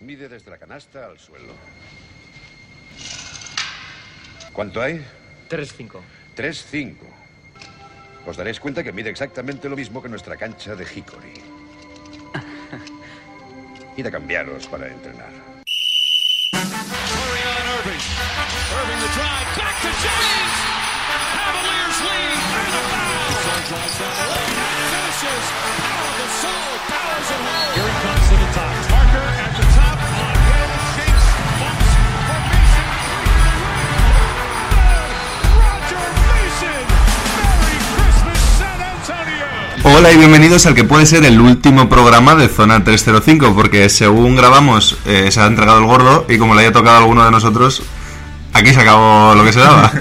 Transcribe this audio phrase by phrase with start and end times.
[0.00, 1.52] Mide desde la canasta al suelo.
[4.52, 5.04] ¿Cuánto hay?
[5.48, 6.00] 3-5.
[6.36, 6.96] 3-5.
[8.26, 11.34] Os daréis cuenta que mide exactamente lo mismo que nuestra cancha de Hickory.
[13.96, 15.32] Id a cambiaros para entrenar.
[16.52, 18.22] Hurry on Irving.
[39.94, 44.36] Hola y bienvenidos al que puede ser el último programa de Zona 305, porque según
[44.36, 47.30] grabamos eh, se ha entregado el gordo y como le haya tocado a alguno de
[47.30, 47.82] nosotros,
[48.52, 49.92] aquí se acabó lo que se daba.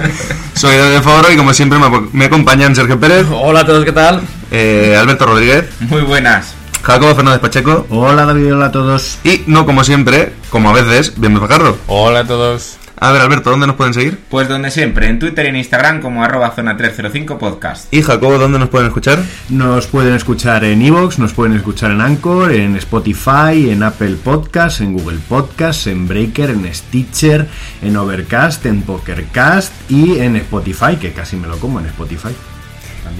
[0.54, 3.92] Soy de Foro y como siempre me, me acompañan Sergio Pérez, Hola a todos, ¿qué
[3.92, 4.22] tal?
[4.50, 6.54] eh, Alberto Rodríguez, Muy buenas.
[6.82, 9.18] Jacobo Fernández Pacheco Hola David, hola a todos.
[9.24, 11.78] y no como siempre, como a veces, bienvenido Fajardo.
[11.88, 12.78] Hola a todos.
[12.98, 14.18] A ver Alberto, ¿dónde nos pueden seguir?
[14.30, 17.92] Pues donde siempre, en Twitter y en Instagram como arroba zona 305 podcast.
[17.92, 19.22] Y Jacobo, ¿dónde nos pueden escuchar?
[19.50, 24.80] Nos pueden escuchar en Evox, nos pueden escuchar en Anchor, en Spotify, en Apple Podcasts,
[24.80, 27.46] en Google Podcasts, en Breaker, en Stitcher,
[27.82, 32.34] en Overcast, en Pokercast y en Spotify, que casi me lo como en Spotify.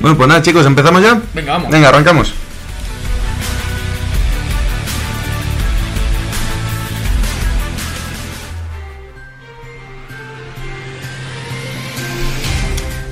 [0.01, 1.21] Bueno, pues nada chicos, ¿empezamos ya?
[1.35, 1.71] Venga, vamos.
[1.71, 2.33] Venga, arrancamos.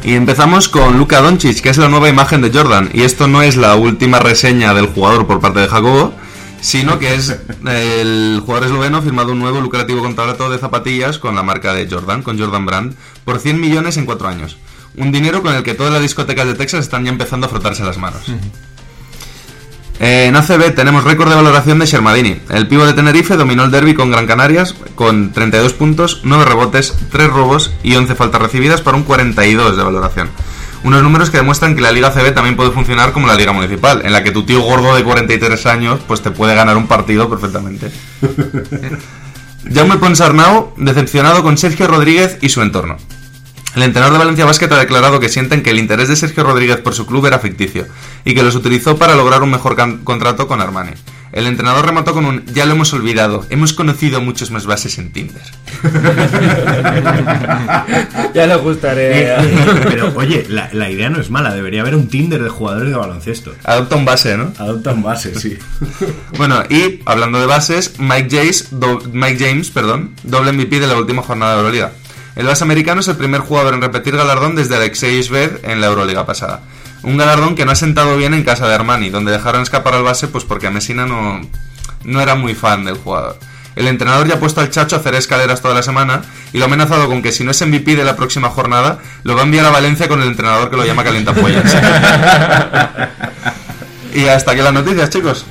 [0.04, 2.90] Y empezamos con Luka Doncic, que es la nueva imagen de Jordan.
[2.92, 6.12] Y esto no es la última reseña del jugador por parte de Jacobo,
[6.60, 7.34] sino que es
[7.66, 12.22] el jugador esloveno firmado un nuevo lucrativo contrato de zapatillas con la marca de Jordan,
[12.22, 12.94] con Jordan Brand,
[13.24, 14.58] por 100 millones en 4 años.
[14.94, 17.82] Un dinero con el que todas las discotecas de Texas están ya empezando a frotarse
[17.82, 18.24] las manos.
[20.00, 22.40] En ACB tenemos récord de valoración de Shermadini.
[22.50, 26.94] El pivo de Tenerife dominó el derby con Gran Canarias con 32 puntos, 9 rebotes,
[27.10, 30.28] 3 robos y 11 faltas recibidas para un 42 de valoración.
[30.82, 34.02] Unos números que demuestran que la Liga ACB también puede funcionar como la Liga Municipal,
[34.04, 37.30] en la que tu tío gordo de 43 años pues te puede ganar un partido
[37.30, 37.90] perfectamente.
[39.72, 42.96] Jaume Ponsarnau decepcionado con Sergio Rodríguez y su entorno.
[43.74, 46.76] El entrenador de Valencia Basket ha declarado que sienten que el interés de Sergio Rodríguez
[46.78, 47.86] por su club era ficticio
[48.24, 50.92] y que los utilizó para lograr un mejor contrato con Armani.
[51.32, 55.12] El entrenador remató con un ya lo hemos olvidado, hemos conocido muchos más bases en
[55.12, 55.42] Tinder.
[58.34, 59.34] Ya le gustaré.
[59.84, 62.96] Pero oye, la, la idea no es mala, debería haber un Tinder de jugadores de
[62.96, 63.54] baloncesto.
[63.64, 64.52] Adopta un base, ¿no?
[64.58, 65.56] Adopta un base, sí.
[66.36, 70.96] Bueno, y hablando de bases, Mike James, do- Mike James, perdón, doble MVP de la
[70.96, 71.92] última jornada de Euroliga.
[72.36, 75.86] El base americano es el primer jugador en repetir galardón desde Alexei Zverev en la
[75.86, 76.62] Euroliga pasada.
[77.02, 80.02] Un galardón que no ha sentado bien en casa de Armani, donde dejaron escapar al
[80.02, 81.40] base pues porque Messina no,
[82.02, 83.38] no era muy fan del jugador.
[83.76, 86.22] El entrenador ya ha puesto al chacho a hacer escaleras toda la semana
[86.52, 89.34] y lo ha amenazado con que si no es MVP de la próxima jornada, lo
[89.34, 91.64] va a enviar a Valencia con el entrenador que lo llama calientapollas.
[94.14, 95.44] y hasta aquí las noticias, chicos.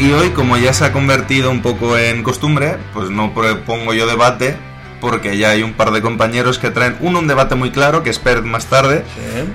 [0.00, 4.06] Y hoy, como ya se ha convertido un poco en costumbre, pues no propongo yo
[4.06, 4.56] debate,
[5.00, 8.10] porque ya hay un par de compañeros que traen uno un debate muy claro, que
[8.10, 9.04] es Per más tarde,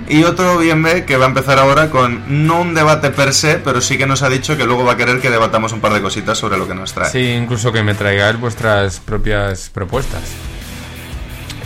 [0.09, 3.56] y otro bien ve que va a empezar ahora con no un debate per se,
[3.56, 5.94] pero sí que nos ha dicho que luego va a querer que debatamos un par
[5.94, 7.10] de cositas sobre lo que nos trae.
[7.10, 10.24] Sí, incluso que me traigáis vuestras propias propuestas.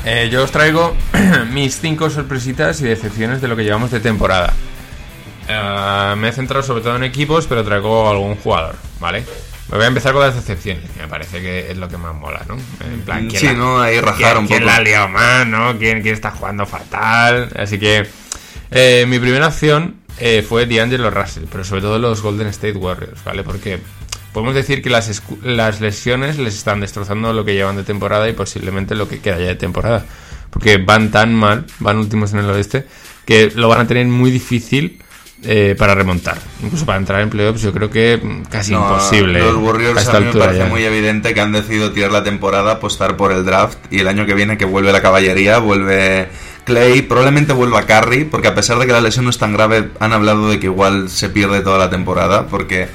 [0.06, 0.96] Eh, yo os traigo
[1.52, 4.54] mis cinco sorpresitas y decepciones de lo que llevamos de temporada.
[5.48, 9.24] Eh, me he centrado sobre todo en equipos, pero traigo algún jugador, ¿vale?
[9.70, 12.42] Me voy a empezar con las decepciones, me parece que es lo que más mola,
[12.48, 12.56] ¿no?
[12.86, 13.82] En plan, ¿quién Sí, la- ¿no?
[13.82, 14.72] Ahí rajar ¿Quién, un quién poco.
[14.72, 15.78] la ha liado más, ¿no?
[15.78, 17.50] ¿Quién, quién está jugando fatal?
[17.58, 18.08] Así que
[18.72, 23.22] eh, mi primera opción eh, fue D'Angelo Russell, pero sobre todo los Golden State Warriors,
[23.26, 23.44] ¿vale?
[23.44, 23.80] Porque
[24.32, 28.34] podemos decir que las, las lesiones les están destrozando lo que llevan de temporada y
[28.34, 30.06] posiblemente lo que queda ya de temporada.
[30.50, 32.88] Porque van tan mal, van últimos en el oeste,
[33.26, 35.04] que lo van a tener muy difícil
[35.44, 36.38] eh, para remontar.
[36.64, 39.40] Incluso para entrar en playoffs yo creo que mm, casi No, imposible.
[39.40, 40.70] Los Warriors a a, esta mí me altura parece ya.
[40.70, 44.26] muy evidente que han decidido tirar la temporada, apostar por el draft y el año
[44.26, 46.28] que viene que vuelve la caballería, vuelve
[46.66, 49.90] Clay, probablemente vuelva Curry, porque a pesar de que la lesión no es tan grave,
[50.02, 52.90] han hablado de que igual se pierde toda la temporada, porque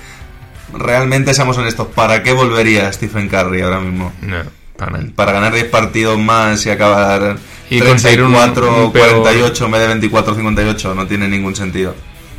[0.75, 4.13] realmente, seamos honestos, ¿para qué volvería Stephen Curry ahora mismo?
[4.23, 4.39] No,
[5.15, 7.37] para ganar 10 partidos más y acabar
[7.71, 11.55] Y conseguir un- 34, un peor- 48 en vez de 24, 58, no tiene ningún
[11.55, 11.95] sentido.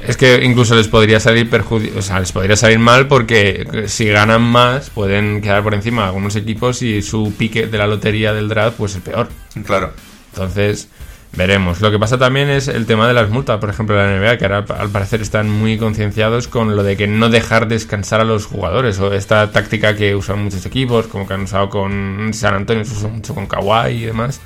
[0.08, 3.88] Es que incluso les podría salir perjudi- o sea, les podría salir mal porque eh,
[3.88, 7.88] si ganan más pueden quedar por encima de algunos equipos y su pique de la
[7.88, 9.30] lotería del draft pues es peor.
[9.66, 9.92] Claro.
[10.34, 10.90] Entonces,
[11.36, 11.80] veremos.
[11.82, 14.46] Lo que pasa también es el tema de las multas, por ejemplo, la NBA, que
[14.46, 18.46] ahora al parecer están muy concienciados con lo de que no dejar descansar a los
[18.46, 22.84] jugadores, o esta táctica que usan muchos equipos, como que han usado con San Antonio,
[22.84, 24.42] se usa mucho con Kawhi y demás.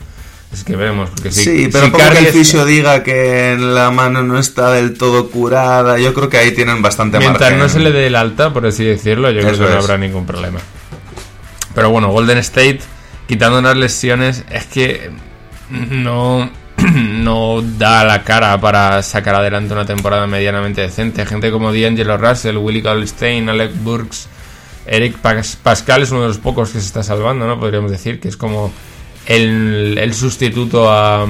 [0.54, 3.92] Es que veremos, porque si, Sí, si pero como que el fisio diga que la
[3.92, 7.60] mano no está del todo curada, yo creo que ahí tienen bastante Mientras margen.
[7.60, 9.84] no se le dé el alta, por así decirlo, yo creo que no es.
[9.84, 10.60] habrá ningún problema.
[11.76, 12.80] Pero bueno, Golden State,
[13.28, 15.12] quitando unas lesiones, es que
[15.70, 16.50] no,
[16.96, 21.26] no da la cara para sacar adelante una temporada medianamente decente.
[21.26, 24.28] Gente como D'Angelo Russell, Willie Goldstein, Alec Burks,
[24.86, 27.60] Eric Pas- Pascal es uno de los pocos que se está salvando, ¿no?
[27.60, 28.72] Podríamos decir que es como
[29.28, 31.28] el, sustituto a,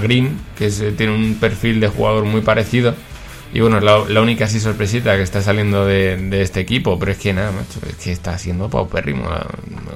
[0.00, 2.94] Green, que es- tiene un perfil de jugador muy parecido.
[3.52, 6.98] Y bueno, la, la única así sorpresita que está saliendo de, este equipo.
[6.98, 9.28] Pero es que nada, macho, es que está siendo paupérrimo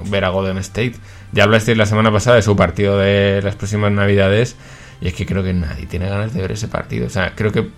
[0.09, 0.95] ver a Golden State.
[1.33, 4.57] Ya hablasteis la semana pasada de su partido de las próximas navidades.
[5.01, 7.07] Y es que creo que nadie tiene ganas de ver ese partido.
[7.07, 7.69] O sea, creo que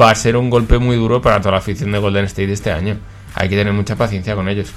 [0.00, 2.70] va a ser un golpe muy duro para toda la afición de Golden State este
[2.70, 2.98] año.
[3.34, 4.72] Hay que tener mucha paciencia con ellos.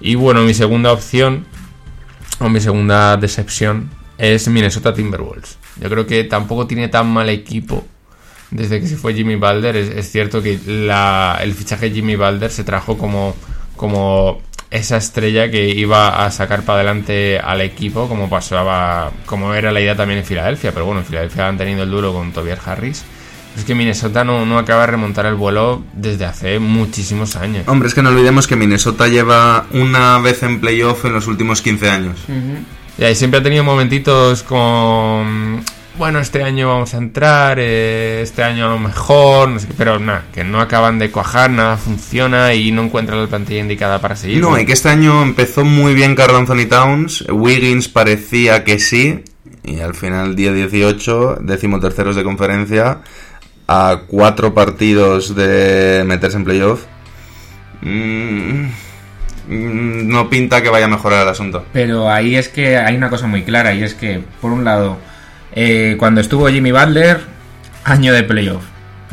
[0.00, 1.44] Y bueno, mi segunda opción,
[2.40, 5.58] o mi segunda decepción, es Minnesota Timberwolves.
[5.80, 7.86] Yo creo que tampoco tiene tan mal equipo
[8.50, 9.76] desde que se fue Jimmy Balder.
[9.76, 13.34] Es, cierto que el fichaje de Jimmy Balder se trajo como,
[13.76, 19.72] como esa estrella que iba a sacar para adelante al equipo, como pasaba, como era
[19.72, 20.72] la idea también en Filadelfia.
[20.72, 23.04] Pero bueno, en Filadelfia han tenido el duro con Tobias Harris.
[23.56, 27.64] Es que Minnesota no, no acaba de remontar el vuelo desde hace muchísimos años.
[27.66, 31.60] Hombre, es que no olvidemos que Minnesota lleva una vez en playoff en los últimos
[31.60, 32.18] 15 años.
[32.98, 35.64] Y ahí siempre ha tenido momentitos con...
[35.98, 39.74] Bueno, este año vamos a entrar, eh, este año a lo mejor, no sé qué,
[39.76, 44.00] pero nada, que no acaban de cuajar, nada funciona y no encuentran la plantilla indicada
[44.00, 44.40] para seguir.
[44.40, 49.24] No, y que este año empezó muy bien Carl Anthony Towns, Wiggins parecía que sí,
[49.62, 53.00] y al final día 18, décimo terceros de conferencia,
[53.72, 56.86] a cuatro partidos de meterse en playoff.
[57.82, 58.64] Mm,
[59.46, 61.64] mm, no pinta que vaya a mejorar el asunto.
[61.72, 64.98] Pero ahí es que hay una cosa muy clara y es que, por un lado,
[65.52, 67.20] eh, cuando estuvo Jimmy Butler,
[67.84, 68.64] año de playoff.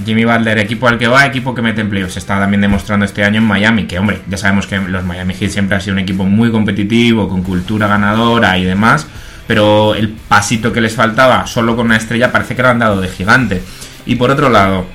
[0.03, 2.13] Jimmy Butler, equipo al que va, equipo que mete en playoff.
[2.13, 5.35] Se está también demostrando este año en Miami, que hombre, ya sabemos que los Miami
[5.35, 9.05] Heat siempre han sido un equipo muy competitivo, con cultura ganadora y demás,
[9.45, 13.01] pero el pasito que les faltaba, solo con una estrella, parece que lo han dado
[13.01, 13.61] de gigante.
[14.07, 14.85] Y por otro lado,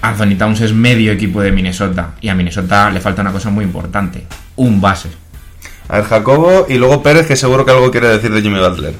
[0.00, 3.64] Anthony Towns es medio equipo de Minnesota, y a Minnesota le falta una cosa muy
[3.64, 4.26] importante,
[4.56, 5.08] un base.
[5.88, 8.94] A ver, Jacobo y luego Pérez, que seguro que algo quiere decir de Jimmy Butler.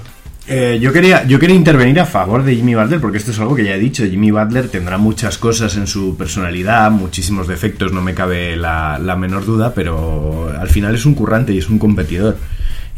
[0.46, 3.54] Eh, yo, quería, yo quería intervenir a favor de Jimmy Butler porque esto es algo
[3.54, 4.04] que ya he dicho.
[4.04, 9.16] Jimmy Butler tendrá muchas cosas en su personalidad, muchísimos defectos, no me cabe la, la
[9.16, 12.36] menor duda, pero al final es un currante y es un competidor.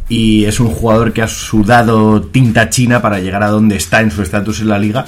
[0.08, 4.10] Y es un jugador que ha sudado tinta china para llegar a donde está en
[4.10, 5.06] su estatus en la liga.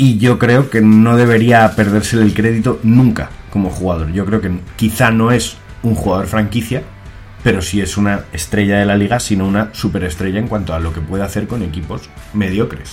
[0.00, 4.12] Y yo creo que no debería perdérsele el crédito nunca como jugador.
[4.12, 6.84] Yo creo que quizá no es un jugador franquicia,
[7.42, 10.92] pero sí es una estrella de la liga, sino una superestrella en cuanto a lo
[10.92, 12.02] que puede hacer con equipos
[12.32, 12.90] mediocres.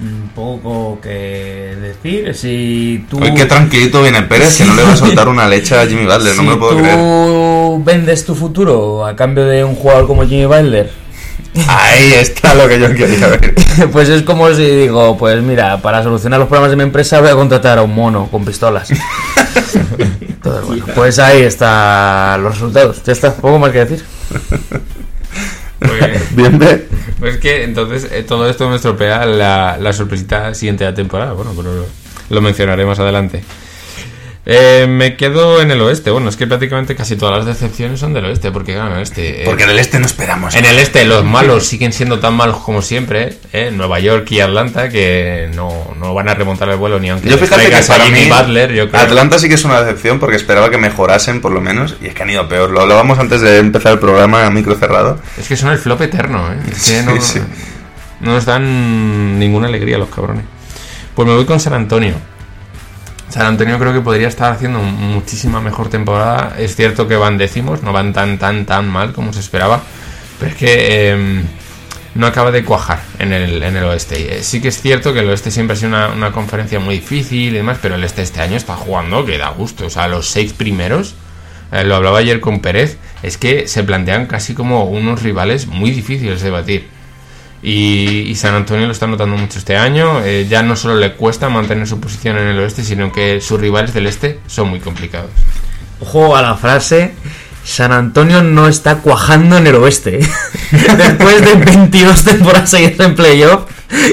[0.00, 2.34] Un poco que decir.
[2.34, 3.20] Si tú.
[3.20, 6.36] Qué tranquilito viene Pérez, que no le va a soltar una leche a Jimmy Butler,
[6.36, 7.84] no me lo puedo tú creer.
[7.84, 10.90] vendes tu futuro a cambio de un jugador como Jimmy Butler,
[11.66, 13.54] Ahí está lo que yo quería ver.
[13.92, 17.30] pues es como si digo, pues mira, para solucionar los problemas de mi empresa voy
[17.30, 18.90] a contratar a un mono con pistolas.
[20.20, 23.02] Entonces, bueno, pues ahí están los resultados.
[23.04, 24.04] Ya está, poco más que decir.
[25.78, 30.84] Pues, Bien, pues es que entonces eh, todo esto me estropea la, la sorpresita siguiente
[30.84, 31.32] de la temporada.
[31.32, 31.86] Bueno, pero lo,
[32.30, 33.42] lo mencionaré más adelante.
[34.50, 36.10] Eh, me quedo en el oeste.
[36.10, 39.02] Bueno, es que prácticamente casi todas las decepciones son del oeste, porque claro, en el
[39.02, 39.42] este.
[39.42, 40.54] eh, Porque en el este no esperamos.
[40.54, 43.70] En el este los malos siguen siendo tan malos como siempre, ¿eh?
[43.70, 47.36] Nueva York y Atlanta, que no, no van a remontar el vuelo ni aunque Yo
[47.36, 49.02] les fíjate que para mí Butler, yo creo.
[49.02, 52.14] Atlanta sí que es una decepción porque esperaba que mejorasen por lo menos y es
[52.14, 52.70] que han ido peor.
[52.70, 55.20] Lo hablábamos antes de empezar el programa a micro cerrado.
[55.36, 56.56] Es que son el flop eterno, ¿eh?
[56.72, 57.40] Es que Sí, no, sí.
[58.20, 60.44] no nos dan ninguna alegría los cabrones.
[61.14, 62.14] Pues me voy con San Antonio.
[63.28, 66.56] San Antonio creo que podría estar haciendo muchísima mejor temporada.
[66.58, 69.82] Es cierto que van décimos, no van tan, tan, tan mal como se esperaba.
[70.38, 70.76] Pero es que
[71.10, 71.42] eh,
[72.14, 74.38] no acaba de cuajar en el, en el oeste.
[74.38, 76.96] Eh, Sí que es cierto que el oeste siempre ha sido una, una conferencia muy
[76.96, 79.86] difícil y demás, pero el este este año está jugando que da gusto.
[79.86, 81.14] O sea, los seis primeros,
[81.70, 85.90] eh, lo hablaba ayer con Pérez, es que se plantean casi como unos rivales muy
[85.90, 86.97] difíciles de batir.
[87.62, 90.20] Y, y San Antonio lo está notando mucho este año.
[90.24, 93.60] Eh, ya no solo le cuesta mantener su posición en el oeste, sino que sus
[93.60, 95.30] rivales del este son muy complicados.
[96.00, 97.14] Ojo a la frase.
[97.64, 100.20] San Antonio no está cuajando en el oeste.
[100.70, 103.64] Después de 22 temporadas seguidas en playoff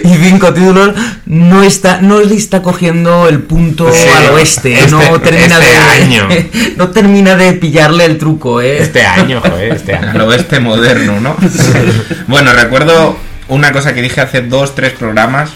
[0.04, 0.92] y 5 títulos,
[1.26, 4.74] no está, no le está cogiendo el punto Sí, al oeste.
[4.74, 5.78] este- no termina este de.
[5.78, 6.28] año.
[6.78, 8.82] No termina de pillarle el truco, eh.
[8.82, 10.10] Este año, joder, este año.
[10.12, 11.38] Al oeste moderno, ¿no?
[12.28, 15.52] bueno, recuerdo una cosa que dije hace dos, tres programas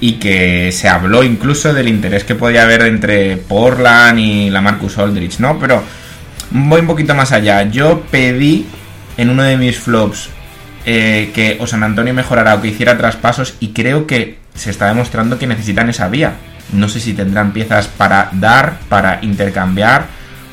[0.00, 4.98] y que se habló incluso del interés que podía haber entre Portland y la Marcus
[4.98, 5.58] Aldrich, ¿no?
[5.58, 5.82] Pero
[6.50, 7.62] voy un poquito más allá.
[7.64, 8.66] Yo pedí
[9.16, 10.28] en uno de mis flops
[10.84, 14.88] eh, que o San Antonio mejorara o que hiciera traspasos y creo que se está
[14.88, 16.34] demostrando que necesitan esa vía.
[16.72, 20.06] No sé si tendrán piezas para dar, para intercambiar,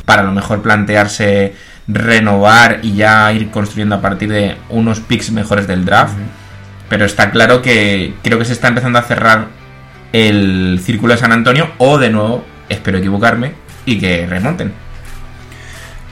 [0.05, 1.55] para a lo mejor plantearse
[1.87, 6.13] renovar y ya ir construyendo a partir de unos picks mejores del draft.
[6.89, 9.47] Pero está claro que creo que se está empezando a cerrar
[10.11, 13.53] el círculo de San Antonio o de nuevo, espero equivocarme,
[13.85, 14.73] y que remonten.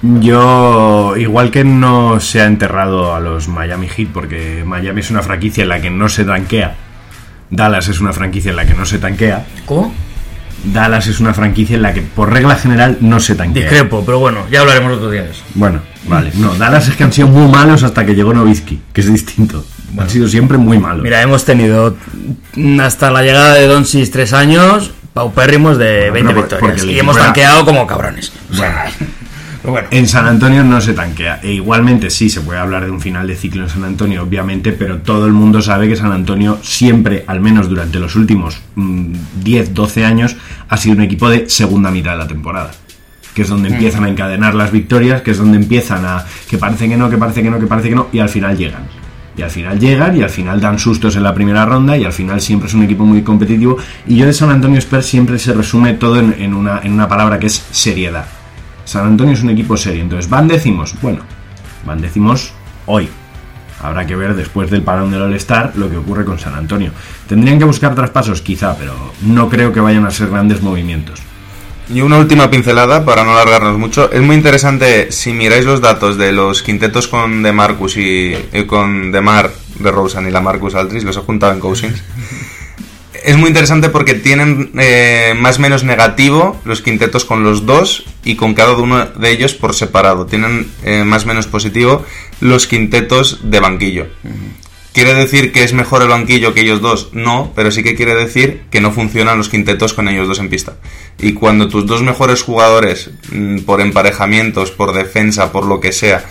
[0.02, 5.24] Yo, igual que no se ha enterrado a los Miami Heat, porque Miami es una
[5.24, 6.76] franquicia en la que no se tanquea,
[7.50, 9.94] Dallas es una franquicia en la que no se tanquea, ¿Cómo?
[10.64, 13.64] Dallas es una franquicia en la que por regla general no se tanquea.
[13.64, 15.44] Discrepo, pero bueno, ya hablaremos otro día de eso.
[15.54, 16.32] Bueno, vale.
[16.36, 19.64] No, Dallas es que han sido muy malos hasta que llegó Nowitzki, que es distinto.
[20.00, 21.04] Han sido siempre muy malos.
[21.04, 21.96] Mira, hemos tenido
[22.56, 26.96] mm, hasta la llegada de Doncic tres años paupérrimos de Bueno, 20 pero por- victorias.
[26.96, 28.32] Y hemos tanqueado como cabrones.
[28.52, 28.86] O sea,
[29.62, 29.88] pero bueno.
[29.92, 31.40] En San Antonio no se tanquea.
[31.42, 34.72] E igualmente sí, se puede hablar de un final de ciclo en San Antonio, obviamente,
[34.72, 39.14] pero todo el mundo sabe que San Antonio siempre, al menos durante los últimos mm,
[39.44, 40.36] 10, 12 años,
[40.70, 42.72] ha sido un equipo de segunda mitad de la temporada.
[43.34, 46.24] Que es donde empiezan a encadenar las victorias, que es donde empiezan a...
[46.50, 48.56] que parece que no, que parece que no, que parece que no, y al final
[48.58, 48.84] llegan.
[49.38, 52.12] Y al final llegan y al final dan sustos en la primera ronda y al
[52.12, 53.78] final siempre es un equipo muy competitivo.
[54.08, 57.38] Y yo de San Antonio Spurs siempre se resume todo en, una, en una palabra
[57.38, 58.26] que es seriedad.
[58.84, 60.02] San Antonio es un equipo serio.
[60.02, 60.96] Entonces, van décimos.
[61.02, 61.20] Bueno,
[61.86, 62.52] van décimos
[62.88, 63.10] hoy.
[63.80, 66.92] Habrá que ver después del parón del All-Star lo que ocurre con San Antonio.
[67.28, 71.22] Tendrían que buscar traspasos, quizá, pero no creo que vayan a ser grandes movimientos.
[71.90, 74.12] Y una última pincelada para no alargarnos mucho.
[74.12, 79.12] Es muy interesante si miráis los datos de los quintetos con DeMarcus y, y con
[79.12, 82.04] DeMar de Rosen y la Marcus Aldridge, los he juntado en Cousins.
[83.24, 88.06] Es muy interesante porque tienen eh, más o menos negativo los quintetos con los dos
[88.24, 90.26] y con cada uno de ellos por separado.
[90.26, 92.06] Tienen eh, más o menos positivo
[92.40, 94.08] los quintetos de banquillo.
[94.98, 97.10] ¿Quiere decir que es mejor el banquillo que ellos dos?
[97.14, 100.50] No, pero sí que quiere decir que no funcionan los quintetos con ellos dos en
[100.50, 100.78] pista.
[101.20, 106.26] Y cuando tus dos mejores jugadores, mm, por emparejamientos, por defensa, por lo que sea,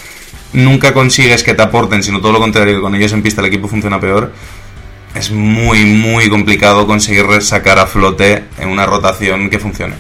[0.53, 3.47] nunca consigues que te aporten, sino todo lo contrario, que con ellos en pista el
[3.47, 4.33] equipo funciona peor,
[5.15, 9.95] es muy, muy complicado conseguir sacar a flote en una rotación que funcione.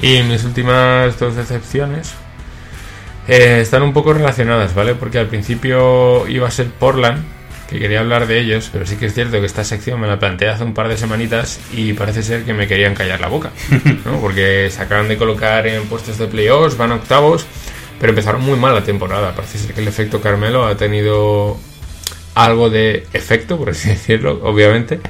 [0.00, 2.14] Y mis últimas dos decepciones
[3.26, 4.94] eh, están un poco relacionadas, ¿vale?
[4.94, 7.31] Porque al principio iba a ser Portland,
[7.72, 10.18] que quería hablar de ellos, pero sí que es cierto que esta sección me la
[10.18, 13.50] planteé hace un par de semanitas y parece ser que me querían callar la boca,
[14.04, 14.20] ¿no?
[14.20, 17.46] Porque se acaban de colocar en puestos de playoffs, van a octavos,
[17.98, 19.34] pero empezaron muy mal la temporada.
[19.34, 21.58] Parece ser que el efecto Carmelo ha tenido
[22.34, 25.00] algo de efecto, por así decirlo, obviamente,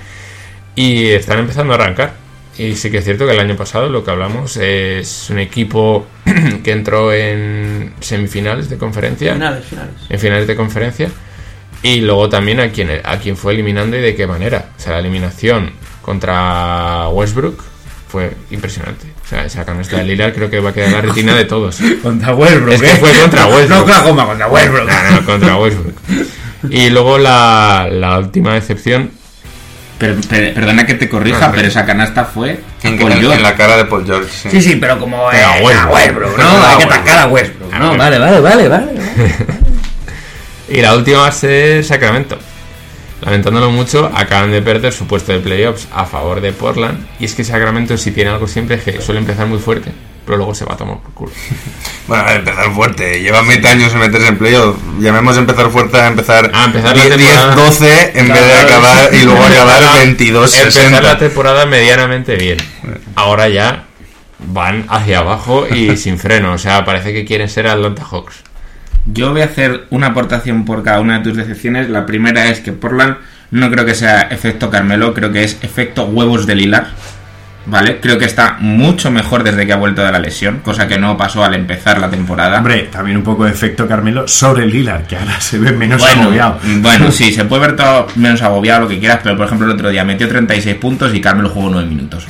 [0.74, 2.14] y están empezando a arrancar.
[2.58, 6.06] Y sí que es cierto que el año pasado lo que hablamos es un equipo
[6.62, 9.94] que entró en semifinales de conferencia, Finales, finales.
[10.10, 11.08] en finales de conferencia,
[11.82, 14.66] y luego también a quien, a quien fue eliminando y de qué manera.
[14.78, 17.62] O sea, la eliminación contra Westbrook
[18.08, 19.06] fue impresionante.
[19.24, 21.44] O sea, esa canasta de Lillard creo que va a quedar en la retina de
[21.46, 21.78] todos.
[22.02, 22.72] Contra Westbrook.
[22.74, 22.96] Es que ¿eh?
[22.96, 23.68] fue contra Westbrook.
[23.70, 24.88] No Oklahoma, contra Westbrook.
[24.90, 25.94] No, no, contra Westbrook.
[26.70, 29.10] Y luego la, la última decepción
[29.98, 33.36] Per- per- perdona que te corrija, pero esa canasta fue En, Paul en- George.
[33.38, 34.28] en la cara de Paul George.
[34.30, 34.48] sí.
[34.50, 35.76] Sí, sí, pero como Pero a Westbrook.
[35.76, 36.66] a Westbrook, Pero ¿no?
[36.66, 37.96] Hay que atacar a Westbrook, ¿no?
[37.96, 38.86] Vale, vale, vale, vale.
[40.68, 42.38] Y la última va a ser Sacramento.
[43.20, 47.06] Lamentándolo mucho, acaban de perder su puesto de playoffs a favor de Portland.
[47.20, 49.92] Y es que Sacramento, si tiene algo siempre, es que suele empezar muy fuerte,
[50.26, 51.32] pero luego se va a tomar por culo.
[52.08, 53.20] Bueno, a empezar fuerte.
[53.22, 54.76] Llevan 20 años en meterse en playoff.
[54.98, 57.54] Llamemos empezar fuerte a empezar, Ah, empezar la 10, temporada.
[57.54, 61.18] 12 en vez de acabar y luego acabar Empezar- 22, Empezar la 60.
[61.18, 62.58] temporada medianamente bien.
[63.14, 63.84] Ahora ya
[64.44, 66.54] van hacia abajo y sin freno.
[66.54, 68.42] O sea, parece que quieren ser Atlanta Hawks.
[69.06, 71.90] Yo voy a hacer una aportación por cada una de tus decepciones.
[71.90, 73.16] La primera es que Portland
[73.50, 76.88] no creo que sea efecto Carmelo, creo que es efecto huevos de Lilar.
[77.66, 78.00] ¿vale?
[78.00, 81.16] Creo que está mucho mejor desde que ha vuelto de la lesión, cosa que no
[81.16, 82.58] pasó al empezar la temporada.
[82.58, 86.00] Hombre, también un poco de efecto Carmelo sobre el Lillard, que ahora se ve menos
[86.00, 86.58] bueno, agobiado.
[86.80, 89.72] bueno, sí, se puede ver todo menos agobiado, lo que quieras, pero por ejemplo el
[89.72, 92.26] otro día metió 36 puntos y Carmelo jugó 9 minutos.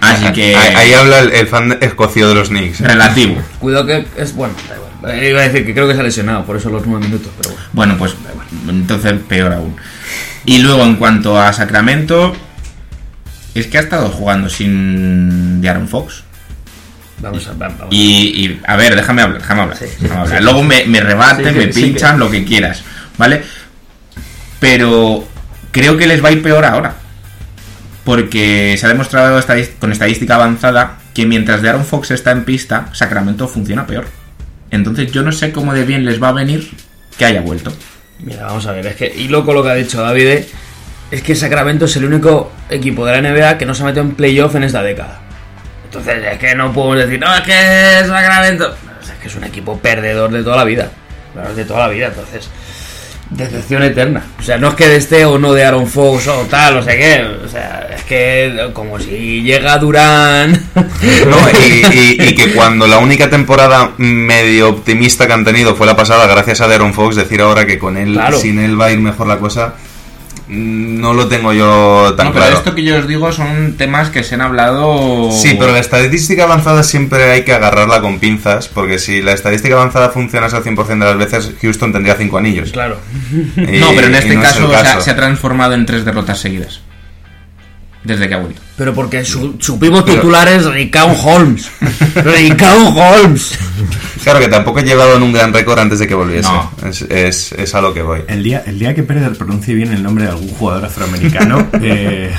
[0.00, 0.56] Así que...
[0.56, 2.80] Ahí, ahí habla el, el fan escocio de los Knicks.
[2.80, 2.88] ¿eh?
[2.88, 3.40] Relativo.
[3.60, 4.54] Cuidado que es bueno.
[4.68, 4.81] da igual.
[5.02, 7.54] Iba a decir que creo que se ha lesionado, por eso los nueve minutos, pero
[7.54, 7.64] bueno.
[7.72, 8.14] Bueno, pues
[8.68, 9.76] entonces peor aún.
[10.44, 12.34] Y luego en cuanto a Sacramento,
[13.54, 16.24] es que ha estado jugando sin de Aaron Fox.
[17.18, 17.86] Vamos a vamos.
[17.90, 19.76] Y, y, a ver, déjame hablar, déjame hablar.
[19.76, 20.38] Sí, sí, déjame hablar.
[20.38, 20.44] sí.
[20.44, 22.82] Luego me, me rebaten, me pinchan, lo que quieras,
[23.18, 23.42] ¿vale?
[24.58, 25.26] Pero
[25.70, 26.94] creo que les va a ir peor ahora.
[28.04, 29.40] Porque se ha demostrado
[29.78, 34.21] con estadística avanzada que mientras de Aaron Fox está en pista, Sacramento funciona peor.
[34.72, 36.68] Entonces yo no sé cómo de bien les va a venir
[37.16, 37.72] que haya vuelto.
[38.20, 40.48] Mira, vamos a ver, es que, y loco lo que ha dicho David, eh,
[41.10, 44.02] es que Sacramento es el único equipo de la NBA que no se ha metido
[44.02, 45.20] en playoff en esta década.
[45.84, 48.74] Entonces, es que no podemos decir, no, es que Sacramento.
[49.02, 50.90] Es que es un equipo perdedor de toda la vida.
[51.54, 52.48] De toda la vida, entonces.
[53.36, 54.22] Decepción eterna.
[54.38, 56.96] O sea, no es que esté o no de Aaron Fox o tal, o sé
[56.98, 57.24] qué.
[57.44, 60.52] O sea, es que como si llega Durán.
[60.74, 61.36] ¿no?
[61.66, 65.96] Y, y- y que cuando la única temporada medio optimista que han tenido fue la
[65.96, 68.38] pasada, gracias a Deron Fox, decir ahora que con él, Claro.
[68.38, 69.74] sin él va a ir mejor la cosa,
[70.54, 72.58] no lo tengo yo tan No, pero claro.
[72.58, 75.30] esto que yo os digo son temas que se han hablado.
[75.32, 79.74] Sí, pero la estadística avanzada siempre hay que agarrarla con pinzas, porque si la estadística
[79.74, 82.70] avanzada funcionase al 100% de las veces, Houston tendría 5 anillos.
[82.72, 82.98] claro.
[83.56, 85.00] Y- No, pero en este no es caso.
[85.00, 86.80] se ha transformado en tres derrotas seguidas.
[88.04, 88.60] Desde que ha vuelto.
[88.76, 91.70] Pero porque su, supimos titulares Ricaun Holmes.
[92.16, 93.56] Ricaun Holmes.
[94.24, 96.48] Claro que tampoco he llevado en un gran récord antes de que volviese.
[96.48, 96.70] No.
[96.88, 98.20] Es, es- es a lo que voy.
[98.26, 102.32] El día, el día que Pérez pronuncie bien el nombre de algún jugador afroamericano eh,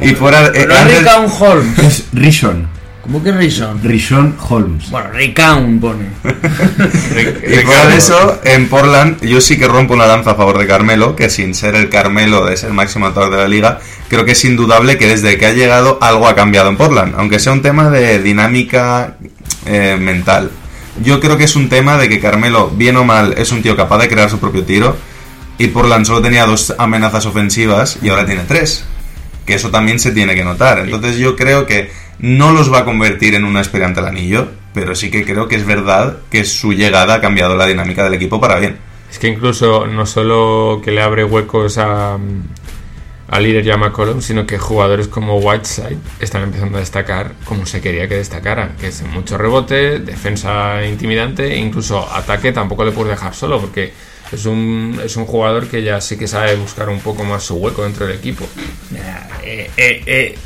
[0.00, 0.46] Y fuera...
[0.46, 1.78] eh, Pero es antes- Ricaun Holmes.
[1.78, 2.66] es Rishon.
[3.02, 3.82] ¿Cómo que Rison?
[3.82, 4.90] Rishon Holmes.
[4.90, 6.06] Bueno, Ricaun pone.
[6.22, 10.66] Y fuera de eso, en Portland, yo sí que rompo una lanza a favor de
[10.66, 14.32] Carmelo, que sin ser el Carmelo es el máximo autor de la liga, creo que
[14.32, 17.62] es indudable que desde que ha llegado algo ha cambiado en Portland, aunque sea un
[17.62, 19.16] tema de dinámica
[19.66, 20.50] eh, mental.
[21.02, 23.76] Yo creo que es un tema de que Carmelo, bien o mal, es un tío
[23.76, 24.96] capaz de crear su propio tiro,
[25.58, 28.84] y Portland solo tenía dos amenazas ofensivas y ahora tiene tres.
[29.46, 30.78] Que eso también se tiene que notar.
[30.80, 31.90] Entonces yo creo que
[32.22, 35.56] no los va a convertir en un aspirante al anillo, pero sí que creo que
[35.56, 38.78] es verdad que su llegada ha cambiado la dinámica del equipo para bien.
[39.10, 42.16] Es que incluso no solo que le abre huecos a,
[43.28, 47.66] a líder y a McCollum, sino que jugadores como Whiteside están empezando a destacar como
[47.66, 52.92] se quería que destacaran, que es mucho rebote, defensa intimidante e incluso ataque tampoco le
[52.92, 53.92] puedes dejar solo porque
[54.30, 57.56] es un, es un jugador que ya sí que sabe buscar un poco más su
[57.56, 58.46] hueco dentro del equipo.
[59.44, 60.38] Eh, eh, eh,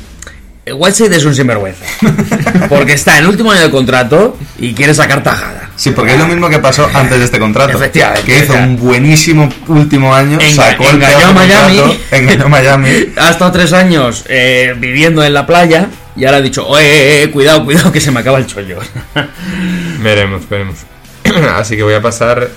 [0.73, 1.85] Whiteside es un sinvergüenza.
[2.69, 5.69] Porque está en el último año de contrato y quiere sacar tajada.
[5.75, 7.77] Sí, porque es lo mismo que pasó antes de este contrato.
[7.77, 11.77] Efectivamente, Que hizo un buenísimo último año, enga- sacó el engañó a Miami.
[11.77, 12.89] contrato, engañó Miami.
[13.15, 17.23] Ha estado tres años eh, viviendo en la playa y ahora ha dicho, oye, eh,
[17.23, 18.79] eh, cuidado, cuidado, que se me acaba el chollo.
[20.01, 20.77] Veremos, veremos.
[21.55, 22.49] Así que voy a pasar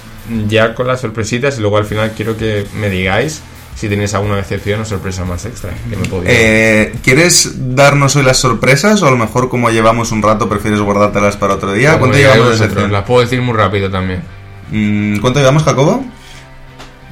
[0.48, 3.42] ya con las sorpresitas y luego al final quiero que me digáis
[3.74, 5.70] si tenéis alguna decepción o sorpresa más extra.
[5.88, 10.12] Que me podéis- Eh, ¿Quieres darnos hoy las sorpresas o a lo mejor como llevamos
[10.12, 11.92] un rato prefieres guardártelas para otro día?
[11.92, 12.90] Como ¿Cuánto llevamos de vosotros?
[12.90, 14.22] Las puedo decir muy rápido también.
[14.70, 16.04] Mm, ¿Cuánto llevamos, Jacobo?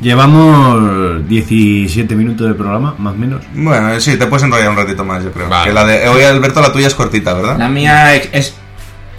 [0.01, 3.43] Llevamos 17 minutos de programa, más o menos.
[3.53, 5.49] Bueno, sí, te puedes enrollar un ratito más, yo creo.
[5.49, 5.69] Vale.
[5.69, 7.59] Que la de hoy, Alberto, la tuya es cortita, ¿verdad?
[7.59, 8.55] La mía es, es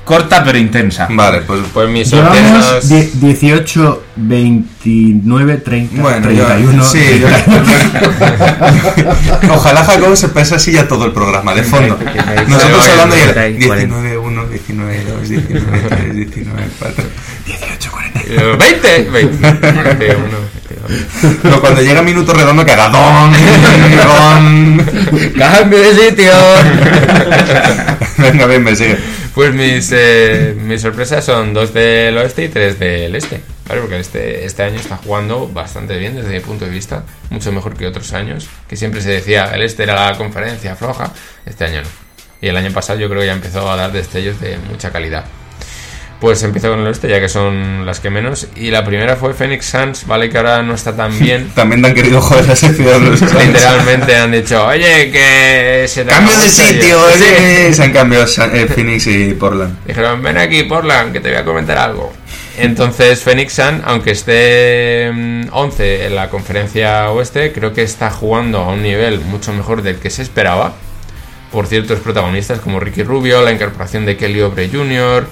[0.10, 1.08] corta pero intensa.
[1.12, 2.90] Vale, pues Pues mis Llevamos sorpresas.
[2.90, 6.84] die- 18, 29, 30, Bueno, yo- 31.
[6.84, 7.28] sí, yo-
[9.54, 11.96] Ojalá Jacobo se pese así ya todo el programa, de fondo.
[12.48, 17.04] Nosotros hablando y vale, él, 19, 1, 19, 2, 19, 3, 19, 4,
[17.46, 18.20] 18, 40.
[18.22, 19.52] Eh, 20, 20.
[19.52, 20.50] 21,
[21.44, 23.32] No, cuando llega minuto redondo que haga don,
[24.08, 24.84] don.
[25.38, 26.32] ¡Cambio de sitio!
[28.18, 28.98] Venga, bien, me sigue.
[29.40, 33.42] Pues mis, eh, mis sorpresas son dos del oeste y tres del este.
[33.70, 33.80] ¿vale?
[33.80, 37.06] Porque este, este año está jugando bastante bien desde mi punto de vista.
[37.30, 38.50] Mucho mejor que otros años.
[38.68, 41.14] Que siempre se decía el este era la conferencia floja.
[41.46, 41.88] Este año no.
[42.42, 45.24] Y el año pasado yo creo que ya empezó a dar destellos de mucha calidad.
[46.20, 48.48] Pues empiezo con el oeste, ya que son las que menos.
[48.58, 50.30] Y la primera fue Phoenix Suns, ¿vale?
[50.30, 51.50] Que ahora no está tan bien.
[51.56, 56.10] También te han querido joder la sección los Literalmente han dicho, oye, que se te
[56.10, 56.82] Cambio de el sello".
[56.82, 57.24] sitio, Sí.
[57.26, 59.78] eh, se han cambiado eh, Phoenix y Portland.
[59.88, 62.12] Dijeron, ven aquí, Portland, que te voy a comentar algo.
[62.58, 68.60] Entonces, Phoenix Sun, aunque esté mm, 11 en la conferencia oeste, creo que está jugando
[68.60, 70.74] a un nivel mucho mejor del que se esperaba.
[71.54, 75.26] por ciertos protagonistas como Ricky Rubio, la incorporación de Kelly Oubre Jr.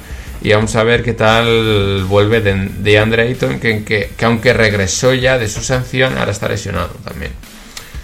[0.47, 4.53] Y vamos a ver qué tal vuelve de, de Andre Ayton, que, que, que aunque
[4.53, 7.33] regresó ya de su sanción, ahora está lesionado también.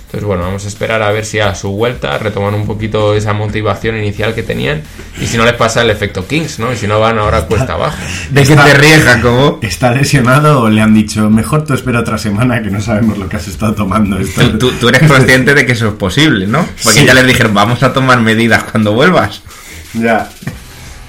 [0.08, 3.32] Entonces, bueno, vamos a esperar a ver si a su vuelta retoman un poquito esa
[3.32, 4.82] motivación inicial que tenían
[5.22, 6.74] y si no les pasa el efecto Kings, ¿no?
[6.74, 7.98] Y si no van ahora cuesta abajo.
[8.30, 9.60] ¿De qué te ríes, Jacobo?
[9.62, 13.30] ¿Está lesionado o le han dicho, mejor tú espera otra semana que no sabemos lo
[13.30, 14.20] que has estado tomando?
[14.20, 14.42] Esto?
[14.52, 16.68] Tú, tú- tú eres consciente de que eso es posible, ¿no?
[16.84, 17.06] Porque Sí.
[17.06, 19.42] ya les dijeron, vamos a tomar medidas cuando vuelvas.
[19.94, 20.30] Ya.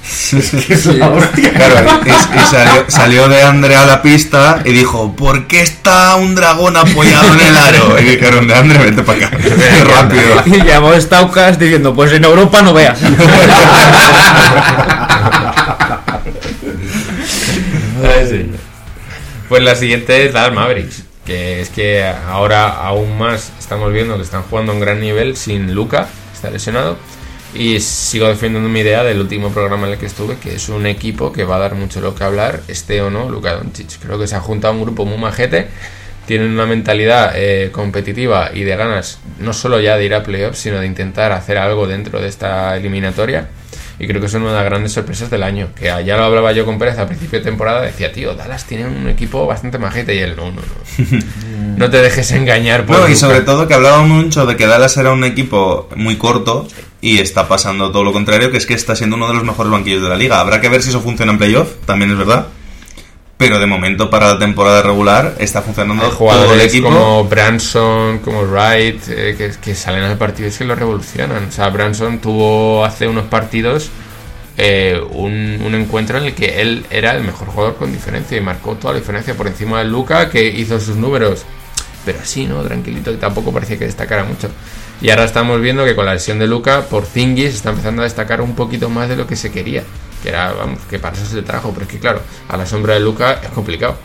[0.68, 1.52] Es la hostia.
[1.52, 6.16] Claro, y, y salió, salió de Andre a la pista y dijo, ¿por qué está
[6.16, 7.98] un dragón apoyado en el aro?
[7.98, 9.38] Y dijeron, de Andre, vete para acá.
[9.84, 10.42] Rápido.
[10.54, 12.98] Y llamó Staukas diciendo, pues en Europa no veas.
[18.28, 18.50] Sí.
[19.48, 24.22] Pues la siguiente es Dallas Mavericks, que es que ahora aún más estamos viendo que
[24.22, 26.98] están jugando a un gran nivel sin Luca, está lesionado.
[27.54, 30.86] Y sigo defendiendo mi idea del último programa en el que estuve, que es un
[30.86, 34.00] equipo que va a dar mucho lo que hablar, este o no, Luka Doncic.
[34.00, 35.68] Creo que se ha juntado un grupo muy majete,
[36.26, 40.58] tienen una mentalidad eh, competitiva y de ganas, no solo ya de ir a playoffs,
[40.58, 43.48] sino de intentar hacer algo dentro de esta eliminatoria.
[43.98, 45.68] Y creo que es una de las grandes sorpresas del año.
[45.74, 47.82] Que ya lo hablaba yo con Pérez a principio de temporada.
[47.82, 50.14] Decía, tío, Dallas tiene un equipo bastante majete.
[50.14, 51.20] Y él, no, no, no.
[51.76, 53.20] no te dejes engañar por No, y Luka".
[53.20, 56.66] sobre todo que hablábamos mucho de que Dallas era un equipo muy corto
[57.00, 59.70] y está pasando todo lo contrario, que es que está siendo uno de los mejores
[59.70, 60.40] banquillos de la liga.
[60.40, 62.46] Habrá que ver si eso funciona en playoff, también es verdad.
[63.48, 66.88] Pero de momento para la temporada regular está funcionando Hay todo el jugadores equipo.
[66.88, 71.44] como Branson, como Wright, eh, que, que salen al partido y es que lo revolucionan.
[71.48, 73.90] O sea, Branson tuvo hace unos partidos
[74.56, 78.40] eh, un, un encuentro en el que él era el mejor jugador con diferencia y
[78.40, 81.44] marcó toda la diferencia por encima de Luca, que hizo sus números,
[82.04, 82.62] pero así, ¿no?
[82.62, 84.48] Tranquilito, y tampoco parecía que destacara mucho.
[85.00, 88.04] Y ahora estamos viendo que con la lesión de Luca, por Zingis está empezando a
[88.04, 89.82] destacar un poquito más de lo que se quería.
[90.24, 92.64] Que era, vamos, que para eso se le trajo, pero es que claro, a la
[92.64, 93.96] sombra de Luca es complicado.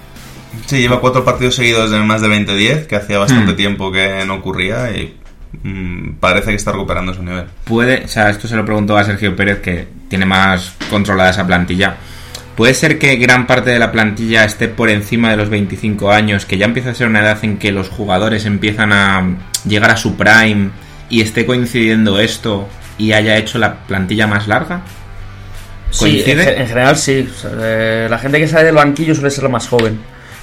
[0.65, 3.55] Sí, lleva cuatro partidos seguidos de más de 20-10, que hacía bastante Hmm.
[3.55, 5.17] tiempo que no ocurría y
[5.63, 7.45] mm, parece que está recuperando su nivel.
[7.63, 11.47] Puede, o sea, esto se lo preguntó a Sergio Pérez, que tiene más controlada esa
[11.47, 11.95] plantilla.
[12.58, 16.45] ¿Puede ser que gran parte de la plantilla esté por encima de los 25 años,
[16.45, 19.23] que ya empieza a ser una edad en que los jugadores empiezan a
[19.65, 20.71] llegar a su prime
[21.10, 24.82] y esté coincidiendo esto y haya hecho la plantilla más larga?
[25.91, 27.30] Sí, en, general sí.
[27.32, 29.99] O sea, eh, la gente que sale del banquillo suele ser la más joven.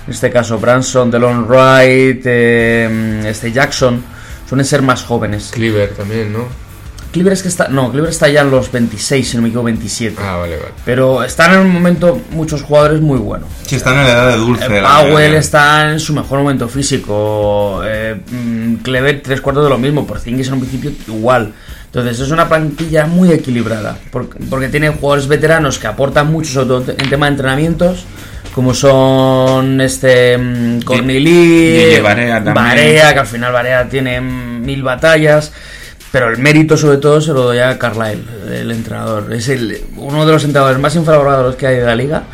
[0.06, 4.02] En este caso, Branson, Delon Wright, eh, este Jackson,
[4.48, 5.50] suelen ser más jóvenes.
[5.52, 6.66] Cleaver también, ¿no?
[7.11, 7.68] Cleaver es que está.
[7.68, 10.16] No, Cleaver está ya en los 26, si no me equivoco, 27.
[10.20, 10.72] Ah, vale, vale.
[10.85, 13.48] Pero están en un momento muchos jugadores muy buenos.
[13.66, 14.66] Sí, están en la edad de dulce.
[14.66, 17.80] Eh, Powell está en su mejor momento físico.
[17.85, 20.06] Eh, mm, Clever, tres cuartos de lo mismo.
[20.06, 21.54] Por en un principio igual.
[21.96, 23.96] Entonces es una plantilla muy equilibrada.
[24.11, 28.04] Porque, porque tiene jugadores veteranos que aportan mucho, sobre todo en tema de entrenamientos.
[28.54, 35.52] Como son este mm, Cornelí, Guille Barea que al final Barea tiene mm, mil batallas.
[36.12, 39.32] Pero el mérito sobre todo se lo doy a Carlisle, el entrenador.
[39.32, 42.24] Es el, uno de los entrenadores más infravalorados que hay de la liga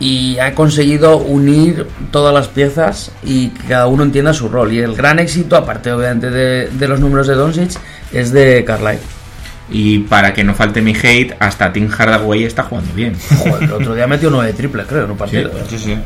[0.00, 4.72] y ha conseguido unir todas las piezas y que cada uno entienda su rol.
[4.72, 7.72] Y el gran éxito, aparte obviamente de, de los números de Doncic,
[8.12, 9.00] es de Carlisle.
[9.70, 13.16] Y para que no falte mi hate, hasta Tim Hardaway está jugando bien.
[13.38, 15.50] Joder, el otro día metió nueve triples, creo, en un partido.
[15.68, 15.98] Sí, sí.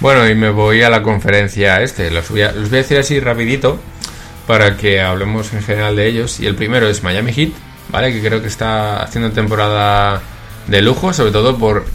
[0.00, 2.10] Bueno, y me voy a la conferencia este.
[2.10, 3.80] Los voy a, los voy a decir así rapidito
[4.46, 6.40] para que hablemos en general de ellos.
[6.40, 7.52] Y el primero es Miami Heat,
[7.90, 8.12] ¿vale?
[8.12, 10.20] Que creo que está haciendo temporada
[10.66, 11.86] de lujo, sobre todo por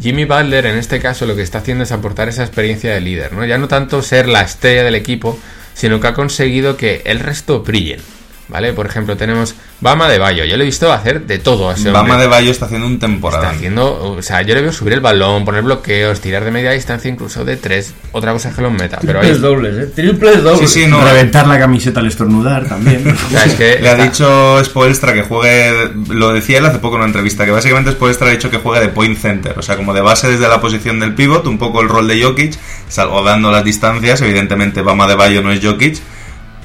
[0.00, 0.66] Jimmy Butler.
[0.66, 3.44] En este caso lo que está haciendo es aportar esa experiencia de líder, ¿no?
[3.44, 5.38] Ya no tanto ser la estrella del equipo,
[5.74, 8.00] sino que ha conseguido que el resto brillen.
[8.46, 8.74] ¿Vale?
[8.74, 10.44] Por ejemplo, tenemos Bama de Bayo.
[10.44, 12.02] Yo le he visto hacer de todo a ese hombre.
[12.02, 13.48] Bama de Bayo está haciendo un Está temporada.
[13.48, 17.10] haciendo, o sea, yo le veo subir el balón, poner bloqueos, tirar de media distancia,
[17.10, 17.94] incluso de tres.
[18.12, 19.90] Otra cosa es que los meta, pero ahí, Triples dobles, ¿eh?
[19.94, 20.70] Triples Sí, dobles.
[20.70, 21.02] sí, no.
[21.02, 23.08] Reventar la camiseta al estornudar también.
[23.26, 26.80] o sea, es que Le ha está- dicho Spoelstra que juegue, lo decía él hace
[26.80, 29.62] poco en una entrevista, que básicamente Spoelstra ha dicho que juegue de point center, o
[29.62, 32.58] sea, como de base desde la posición del pivot, un poco el rol de Jokic,
[32.90, 35.96] salvo dando las distancias, evidentemente Bama de Bayo no es Jokic,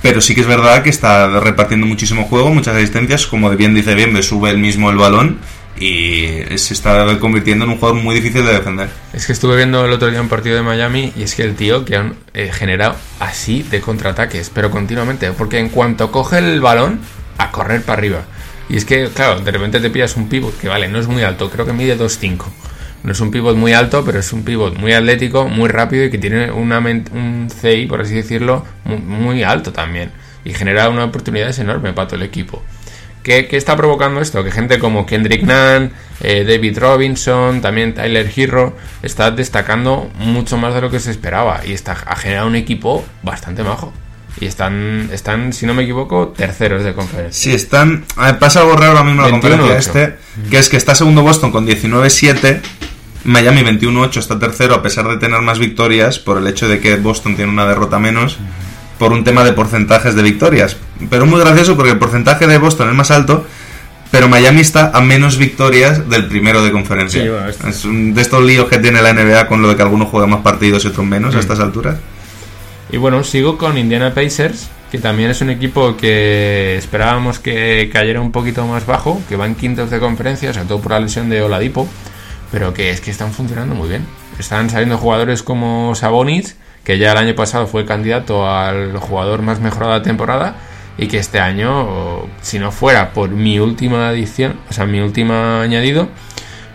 [0.02, 3.96] pero sí que es verdad que está repartiendo muchísimo juego, muchas asistencias, como bien dice
[3.96, 5.40] bien, me sube él mismo el balón
[5.80, 8.90] y se está convirtiendo en un jugador muy difícil de defender.
[9.14, 11.56] es que estuve viendo el otro día un partido de Miami y es que el
[11.56, 16.60] tío que han eh, generado así de contraataques, pero continuamente, porque en cuanto coge el
[16.60, 17.00] balón,
[17.38, 18.22] a correr para arriba.
[18.68, 21.24] Y es que, claro, de repente te pillas un pivot que vale, no es muy
[21.24, 22.46] alto, creo que mide 2'5".
[23.04, 26.10] No es un pivot muy alto, pero es un pivot muy atlético, muy rápido y
[26.10, 30.12] que tiene un CI, por así decirlo, muy, alto también.
[30.44, 32.62] Y genera unas oportunidades enormes para todo el equipo.
[33.24, 34.44] ¿Qué, qué está provocando esto?
[34.44, 40.74] Que gente como Kendrick Nunn, eh, David Robinson, también Tyler Hero, está destacando mucho más
[40.74, 43.94] de lo que se esperaba y está, ha generado un equipo bastante majo.
[44.42, 47.34] Y están, están, si no me equivoco, terceros de conferencia.
[47.52, 48.06] Sí, están.
[48.40, 49.42] pasa algo raro ahora mismo en la 21-8.
[49.42, 50.18] conferencia este,
[50.50, 52.60] que es que está segundo Boston con 19-7.
[53.26, 56.96] Miami 21-8 está tercero a pesar de tener más victorias por el hecho de que
[56.96, 58.38] Boston tiene una derrota menos
[58.98, 60.78] por un tema de porcentajes de victorias.
[61.10, 63.46] Pero es muy gracioso porque el porcentaje de Boston es más alto,
[64.10, 67.22] pero Miami está a menos victorias del primero de conferencia.
[67.22, 69.76] Sí, bueno, esto- Es un de estos líos que tiene la NBA con lo de
[69.76, 71.98] que algunos juegan más partidos y otros menos a estas alturas.
[72.92, 78.20] Y bueno, sigo con Indiana Pacers, que también es un equipo que esperábamos que cayera
[78.20, 81.30] un poquito más bajo, que va en quintos de conferencia, sobre todo por la lesión
[81.30, 81.88] de Oladipo,
[82.52, 84.08] pero que es que están funcionando muy bien.
[84.40, 89.60] Están saliendo jugadores como Sabonis, que ya el año pasado fue candidato al jugador más
[89.60, 90.56] mejorado de la temporada,
[90.98, 95.62] y que este año, si no fuera por mi última edición, o sea, mi última
[95.62, 96.10] añadido,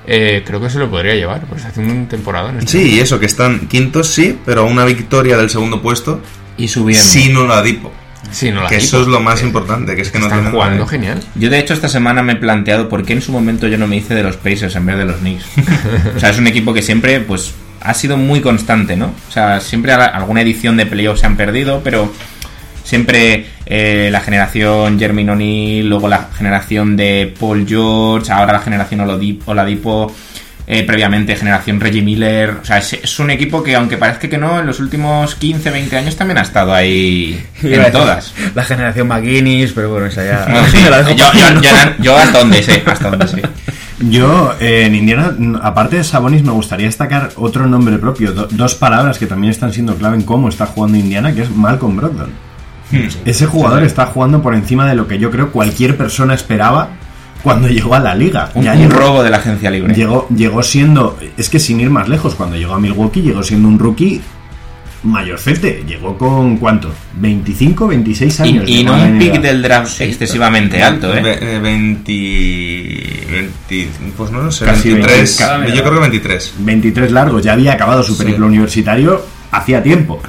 [0.07, 3.01] eh, creo que se lo podría llevar, pues haciendo un temporada en este Sí, y
[3.01, 6.21] eso, que están quintos, sí, pero a una victoria del segundo puesto,
[6.57, 7.05] Y subiendo.
[7.05, 7.93] sin Oladipo.
[8.31, 11.23] Sí, no Que eso es lo más importante, que es que no Están jugando genial.
[11.35, 13.87] Yo de hecho esta semana me he planteado por qué en su momento yo no
[13.87, 15.45] me hice de los Pacers en vez de los Knicks.
[16.17, 19.12] o sea, es un equipo que siempre pues ha sido muy constante, ¿no?
[19.29, 22.11] O sea, siempre a- alguna edición de playoffs se han perdido, pero
[22.85, 29.01] siempre eh, la generación Jermaine O'Neal, luego la generación de Paul George, ahora la generación
[29.01, 30.14] Oladi- Oladipo,
[30.66, 32.51] eh, previamente generación Reggie Miller.
[32.62, 35.70] O sea, es, es un equipo que aunque parezca que no, en los últimos 15,
[35.70, 38.33] 20 años también ha estado ahí en todas.
[38.55, 40.66] La generación McGuinness, pero bueno, esa ya.
[40.70, 43.42] Sí, la yo, para- yo- yo- yo hasta donde sé, hasta donde sé.
[44.01, 48.75] Yo, eh, en Indiana, aparte de Sabonis, me gustaría destacar otro nombre propio, do- dos
[48.75, 52.31] palabras que también están siendo clave en cómo está jugando Indiana, que es Malcolm Brogdon.
[53.25, 56.90] Ese jugador está jugando por encima de lo que yo creo cualquier persona esperaba
[57.42, 58.51] cuando llegó a la liga.
[58.55, 59.94] Un, Ya un llegó- robo de la agencia libre.
[59.94, 63.68] Llegó, llegó siendo, es que sin ir más lejos, cuando llegó a Milwaukee llegó siendo
[63.68, 64.20] un rookie
[65.03, 65.85] mayorcete.
[65.87, 66.90] Llegó con cuánto?
[67.20, 68.64] 25, 26 años.
[68.68, 71.20] y, no un pick del draft excesivamente alto, ¿eh?
[71.20, 75.38] Ve- eh, 20, 20, Pues no lo sé, Casi 23.
[75.61, 76.55] 20, yo creo que 23.
[76.59, 78.23] 23 largos, ya había acabado su Sí.
[78.23, 80.20] periplo universitario hacía tiempo.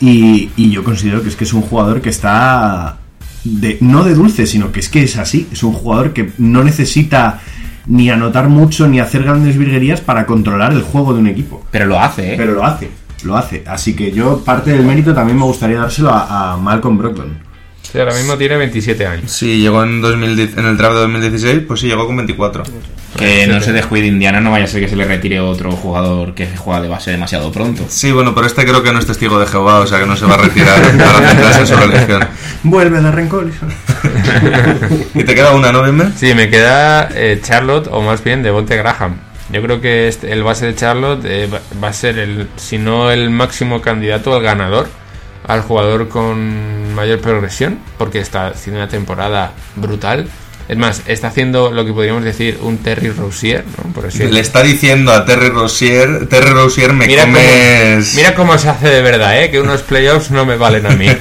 [0.00, 2.98] Y, y yo considero que es que es un jugador que está
[3.44, 5.48] de, no de dulce, sino que es que es así.
[5.52, 7.40] Es un jugador que no necesita
[7.86, 11.64] ni anotar mucho ni hacer grandes virguerías para controlar el juego de un equipo.
[11.70, 12.36] Pero lo hace, ¿eh?
[12.36, 12.90] Pero lo hace,
[13.24, 13.62] lo hace.
[13.66, 17.49] Así que yo parte del mérito también me gustaría dárselo a, a Malcolm Brogdon.
[17.90, 19.32] Sí, ahora mismo tiene 27 años.
[19.32, 22.62] Sí, llegó en, 2010 en el draft de 2016, pues sí, llegó con 24.
[23.18, 26.34] que no se descuide Indiana, no vaya a ser que se le retire otro jugador
[26.34, 27.84] que juega de base demasiado pronto.
[27.88, 30.16] Sí, bueno, pero este creo que no es testigo de Jehová, o sea que no
[30.16, 32.28] se va a retirar para centrarse en su religión.
[32.62, 33.50] Vuelve de rencor.
[35.14, 36.12] Y te queda una, ¿no, Bimber?
[36.16, 39.16] Sí, me queda eh, Charlotte o más bien Devonte Graham.
[39.52, 42.78] Yo creo que este- el base de Charlotte eh, va, va a ser, el, si
[42.78, 44.88] no el máximo candidato al ganador,
[45.46, 50.28] al jugador con mayor progresión, porque está haciendo una temporada brutal.
[50.68, 53.92] Es más, está haciendo lo que podríamos decir un Terry Rozier, ¿no?
[53.92, 58.14] Por así Le está diciendo a Terry Rozier, Terry Rozier, me Mira cómo, comes...
[58.14, 59.50] mira cómo se hace de verdad, ¿eh?
[59.50, 61.08] Que unos playoffs no me valen a mí.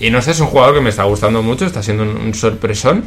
[0.00, 2.32] Y no sé, es un jugador que me está gustando mucho, está siendo un, un
[2.32, 3.02] sorpresón.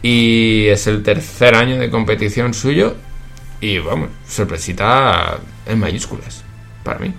[0.00, 2.96] Y es el tercer año de competición suyo.
[3.60, 6.42] Y vamos, sorpresita en mayúsculas,
[6.84, 7.12] para mí.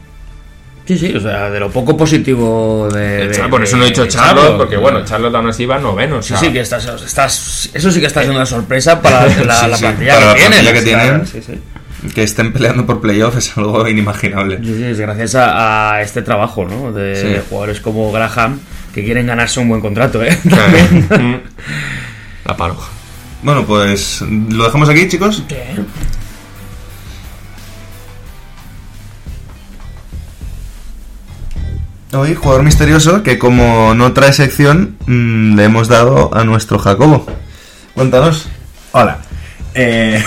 [0.88, 3.28] Sí, sí, o sea, de lo poco positivo de.
[3.28, 6.18] de- Por eso no he dicho Charlotte, porque bueno, Charlotte aún así va noveno.
[6.18, 9.26] o Sí, sea, sí, que estás, estás, eso sí que está siendo una sorpresa para
[9.44, 10.52] la, la Sí, sí, plantilla para la que tienen.
[10.64, 11.08] plantilla que Sí, tienen.
[11.08, 12.10] claro, sí, sí.
[12.14, 14.60] Que estén peleando por playoff es algo inimaginable.
[14.64, 16.94] Sí, sí, es gracias a, a este trabajo, ¿no?
[16.94, 17.42] De Sí.
[17.50, 18.60] jugadores como Graham
[18.94, 20.38] que quieren ganarse un buen contrato, ¿eh?
[20.50, 21.42] También.
[22.46, 22.88] La paroja.
[23.44, 25.44] Bueno, pues lo dejamos aquí, chicos.
[32.18, 37.28] Hoy, jugador misterioso que como no trae sección, mm, le hemos dado a nuestro Jacobo.
[37.94, 38.48] Cuéntanos.
[38.92, 39.20] Hola.
[39.76, 40.24] Eh,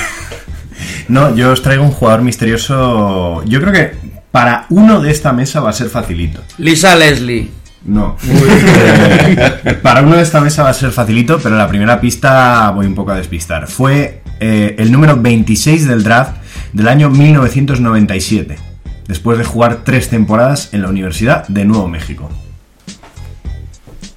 [1.08, 3.42] no, yo os traigo un jugador misterioso.
[3.44, 3.92] Yo creo que
[4.30, 6.40] para uno de esta mesa va a ser facilito.
[6.58, 7.50] Lisa Leslie.
[7.84, 8.16] No.
[8.22, 12.86] Eh, para uno de esta mesa va a ser facilito, pero la primera pista voy
[12.86, 13.66] un poco a despistar.
[13.66, 16.36] Fue eh, el número 26 del draft
[16.72, 18.69] del año 1997,
[19.10, 22.30] después de jugar tres temporadas en la Universidad de Nuevo México.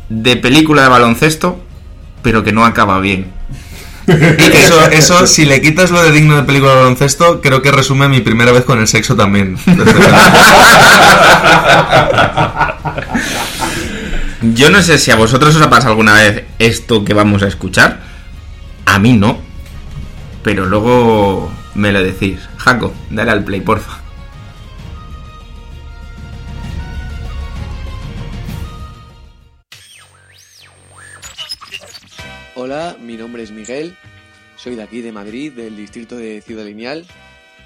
[0.09, 1.63] de película de baloncesto,
[2.27, 3.31] pero que no acaba bien.
[4.05, 4.11] Y
[4.51, 7.71] que eso, eso, si le quitas lo de digno de película de baloncesto, creo que
[7.71, 9.57] resume mi primera vez con el sexo también.
[14.41, 17.47] Yo no sé si a vosotros os ha pasado alguna vez esto que vamos a
[17.47, 18.01] escuchar.
[18.85, 19.39] A mí no.
[20.43, 22.39] Pero luego me lo decís.
[22.57, 23.99] Jaco, dale al play, porfa.
[32.59, 33.95] Hola, mi nombre es Miguel,
[34.55, 37.05] soy de aquí de Madrid, del distrito de Ciudad Lineal.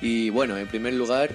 [0.01, 1.33] Y bueno, en primer lugar,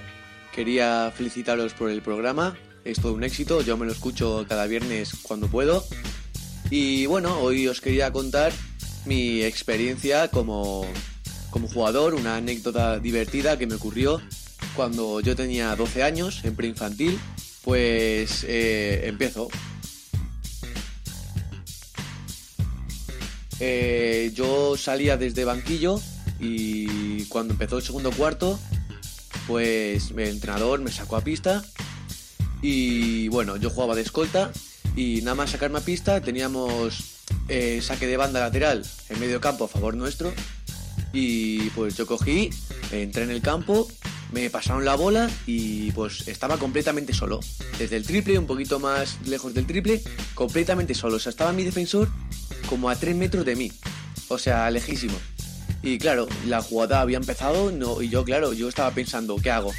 [0.53, 5.11] quería felicitaros por el programa, es todo un éxito, yo me lo escucho cada viernes
[5.23, 5.83] cuando puedo.
[6.69, 8.53] Y bueno, hoy os quería contar
[9.05, 10.85] mi experiencia como,
[11.49, 14.21] como jugador, una anécdota divertida que me ocurrió
[14.75, 17.17] cuando yo tenía 12 años, en preinfantil.
[17.63, 19.49] Pues eh, empiezo.
[23.59, 25.99] Eh, yo salía desde banquillo
[26.39, 28.59] y cuando empezó el segundo cuarto,
[29.47, 31.63] pues el entrenador me sacó a pista
[32.61, 34.51] y bueno, yo jugaba de escolta
[34.95, 37.17] y nada más sacarme a pista teníamos
[37.49, 40.33] eh, saque de banda lateral en medio campo a favor nuestro
[41.13, 42.49] y pues yo cogí,
[42.91, 43.87] entré en el campo,
[44.31, 47.39] me pasaron la bola y pues estaba completamente solo.
[47.77, 50.01] Desde el triple, un poquito más lejos del triple,
[50.33, 51.17] completamente solo.
[51.17, 52.09] O sea, estaba mi defensor
[52.69, 53.71] como a 3 metros de mí.
[54.27, 55.17] O sea, lejísimo.
[55.81, 59.71] Y claro, la jugada había empezado no, y yo, claro, yo estaba pensando, ¿qué hago?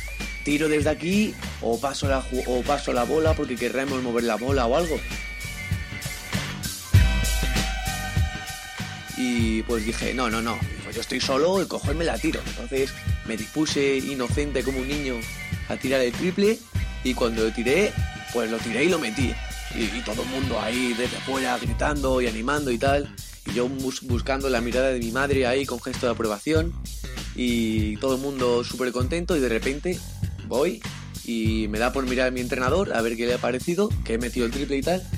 [0.44, 4.66] ¿Tiro desde aquí o paso la, o paso la bola porque querremos mover la bola
[4.66, 4.98] o algo?
[9.18, 10.56] Y pues dije, no, no, no,
[10.98, 12.40] yo estoy solo cojo y me la tiro.
[12.44, 12.92] Entonces
[13.24, 15.14] me dispuse inocente como un niño
[15.68, 16.58] a tirar el triple
[17.04, 17.92] y cuando lo tiré,
[18.32, 19.32] pues lo tiré y lo metí.
[19.76, 23.14] Y, todo el mundo ahí desde fuera gritando y animando y tal.
[23.46, 26.72] Y yo bus- buscando la mirada de mi madre ahí con gesto de aprobación.
[27.36, 30.00] Y todo el mundo súper contento y de repente
[30.48, 30.82] voy
[31.24, 34.14] y me da por mirar a mi entrenador a ver qué le ha parecido, que
[34.14, 35.08] he metido el triple y tal.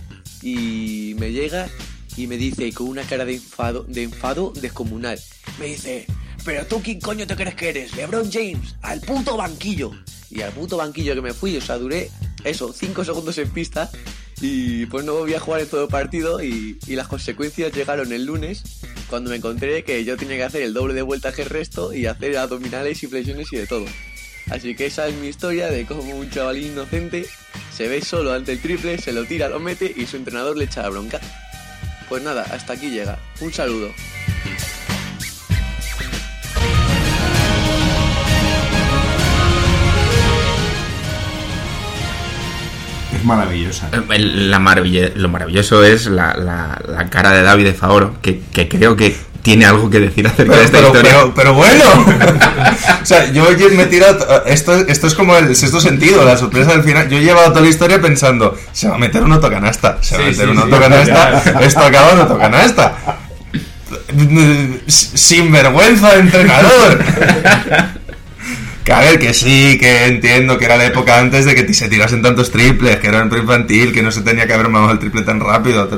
[0.43, 1.71] Y me llega
[2.21, 5.19] y me dice con una cara de enfado, de enfado descomunal.
[5.59, 6.07] Me dice,
[6.45, 9.93] pero tú quién coño te crees que eres, LeBron James, al puto banquillo.
[10.31, 12.11] Y al puto banquillo que me fui, o sea, duré
[12.45, 13.91] eso, 5 segundos en pista.
[14.43, 18.13] Y pues no volví a jugar en todo el partido y, y las consecuencias llegaron
[18.13, 18.63] el lunes
[19.09, 21.93] cuando me encontré que yo tenía que hacer el doble de vueltas que el resto
[21.93, 23.85] y hacer abdominales y flexiones y de todo.
[24.51, 27.27] Así que esa es mi historia de cómo un chavalín inocente
[27.75, 30.65] se ve solo ante el triple, se lo tira, lo mete y su entrenador le
[30.65, 31.21] echa la bronca.
[32.11, 33.19] Pues nada, hasta aquí llega.
[33.41, 33.95] Un saludo.
[43.15, 43.89] Es maravillosa.
[44.11, 48.97] El- La maravilloso es la, la- la cara de David de Favoro, que, que creo
[48.97, 51.13] que tiene algo que decir acerca de Pero, esta pero, historia.
[51.13, 51.85] pero- pero bueno.
[53.03, 53.45] o sea, yo
[53.75, 54.45] me he tirado.
[54.47, 57.09] Esto, esto es como el sexto sentido, la sorpresa del final.
[57.09, 60.25] Yo he llevado toda la historia pensando: se va a meter un autocanasta, se va
[60.25, 60.63] a meter sí, un sí.
[60.63, 62.97] autocanasta, esto acaba en autocanasta.
[64.87, 67.05] Sin vergüenza de entrenador.
[68.85, 71.89] Que a ver, que sí, que entiendo que era la época antes de que se
[71.89, 74.99] tirasen tantos triples, que era un infantil, que no se tenía que haber mamado el
[74.99, 75.89] triple tan rápido.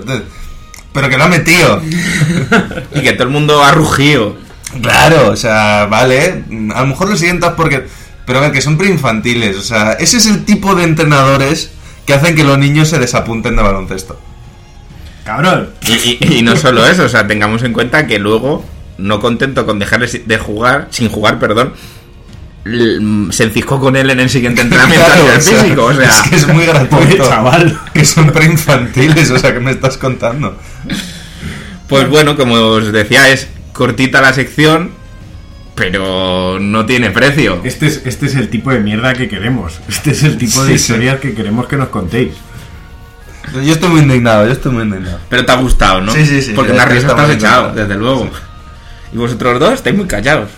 [0.93, 1.81] Pero que lo ha metido.
[2.95, 4.37] Y que todo el mundo ha rugido.
[4.81, 7.87] Claro, o sea, vale, a lo mejor lo sientas porque...
[8.25, 11.73] Pero a ver, que son preinfantiles, o sea, ese es el tipo de entrenadores
[12.07, 14.19] que hacen que los niños se desapunten de baloncesto.
[15.25, 15.71] Cabrón.
[15.87, 18.65] Y, y- y no solo eso, o sea, tengamos en cuenta que luego,
[18.99, 21.73] no contento con dejarles de jugar, sin jugar, perdón,
[22.65, 25.95] se enciscó con él en el siguiente entrenamiento a Claro, nivel o sea, físico, o
[25.95, 27.29] sea, es que es muy gratuito.
[27.29, 27.79] chaval.
[27.93, 30.57] Que son preinfantiles, o sea, ¿qué me estás contando?
[31.89, 34.91] pues bueno, como os decía, es cortita la sección,
[35.75, 37.61] pero no tiene precio.
[37.65, 39.81] Este es, este es el tipo de mierda que queremos.
[39.89, 40.93] Este es el tipo de Sí, sí.
[40.93, 42.33] historias que queremos que nos contéis.
[43.65, 45.19] Yo estoy muy indignado, yo estoy muy indignado.
[45.29, 46.13] Pero te ha gustado, ¿no?
[46.13, 47.77] Sí, sí, sí, Porque sí, una sí, risa está estás echado, bien.
[47.89, 48.31] desde luego.
[49.13, 50.49] Y vosotros dos estáis muy callados.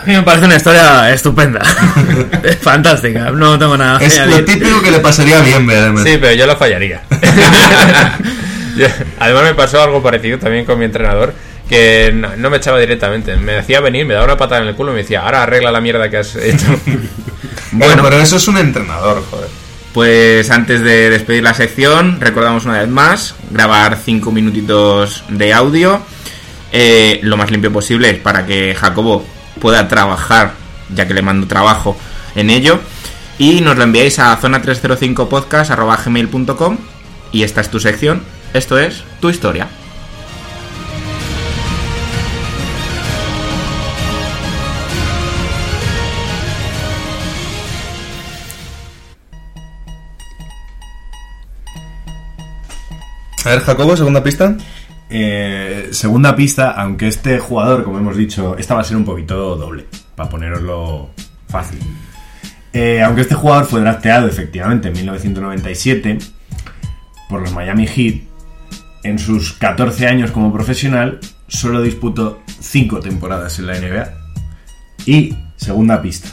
[0.00, 1.60] A mí me parece una historia estupenda.
[2.42, 3.30] Es fantástica.
[3.30, 6.04] No tengo nada que Es lo típico que le pasaría bien, Bedemer.
[6.04, 7.02] Sí, pero yo lo fallaría.
[8.76, 8.86] Yo-
[9.18, 11.34] Además me pasó algo parecido también con mi entrenador,
[11.68, 13.34] que no, no me echaba directamente.
[13.36, 15.70] Me hacía venir, me daba una patada en el culo y me decía, ahora arregla
[15.72, 16.66] la mierda que has hecho.
[17.70, 19.46] Bueno, pero eso es un entrenador, joder.
[19.92, 26.00] Pues antes de despedir la sección, recordamos una vez más, grabar 5 minutitos de audio,
[26.72, 29.22] eh, lo más limpio posible para que Jacobo
[29.60, 30.52] pueda trabajar,
[30.94, 31.94] ya que le mando trabajo
[32.36, 32.80] en ello,
[33.38, 36.78] y nos lo enviáis a zona305podcast.gmail.com
[37.32, 38.22] y esta es tu sección,
[38.54, 39.68] esto es tu historia.
[53.44, 54.56] A ver, Jacobo, segunda pista.
[55.08, 59.56] Eh, segunda pista, aunque este jugador, como hemos dicho, esta va a ser un poquito
[59.56, 61.08] doble, para poneroslo
[61.48, 61.78] fácil.
[62.74, 66.18] Eh, aunque este jugador fue drafteado efectivamente en 1997
[67.30, 68.27] por los Miami Heat,
[69.02, 74.12] en sus 14 años como profesional solo disputó 5 temporadas en la NBA.
[75.06, 76.28] Y, segunda pista,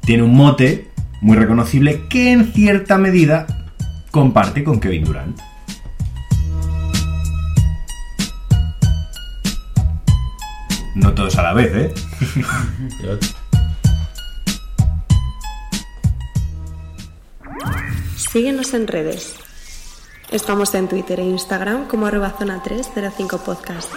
[0.00, 0.90] tiene un mote
[1.20, 3.46] muy reconocible que en cierta medida
[4.10, 5.38] comparte con Kevin Durant.
[10.94, 11.92] No todos a la vez, ¿eh?
[18.16, 19.43] Síguenos en redes.
[20.34, 23.88] Estamos en Twitter e Instagram como arroba zona 305 podcast.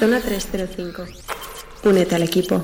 [0.00, 1.04] Zona 305.
[1.84, 2.60] Únete al equipo.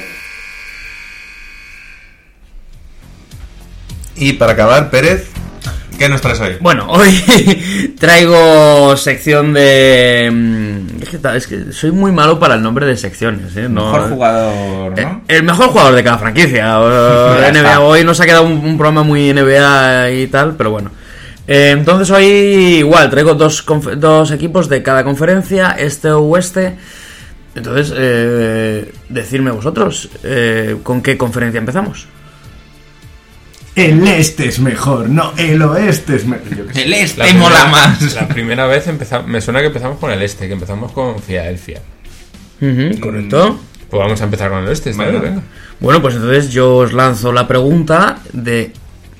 [4.16, 5.28] Y para acabar, Pérez,
[5.96, 6.56] ¿qué nos traes hoy?
[6.60, 10.28] Bueno, hoy traigo sección de.
[10.32, 13.68] mm, Es que, ta- es que soy muy malo para el nombre de secciones, ¿eh?
[13.68, 15.22] No- Mejor jugador, Eh, ¿no?
[15.28, 16.78] El mejor jugador de cada franquicia.
[17.52, 17.78] NBA.
[17.80, 20.90] Hoy nos ha quedado un, un programa muy NBA y tal, pero bueno.
[21.48, 26.76] Eh, entonces hoy igual traigo dos, equipos de cada conferencia, este o oeste.
[27.54, 32.06] Entonces, eh, decirme vosotros, eh, ¿con qué conferencia empezamos?
[33.74, 36.66] El este es mejor, no, el oeste es mejor.
[36.74, 38.14] El este La mola primera- más.
[38.14, 41.80] La primera vez empezamos, me suena que empezamos con el este, que empezamos con Filadelfia.
[42.60, 43.58] Ujú, ¿Correcto?
[43.88, 45.20] Pues vamos a empezar con el este, Bueno.
[45.20, 45.42] venga.
[45.80, 48.72] Bueno, pues entonces yo os lanzo la pregunta de...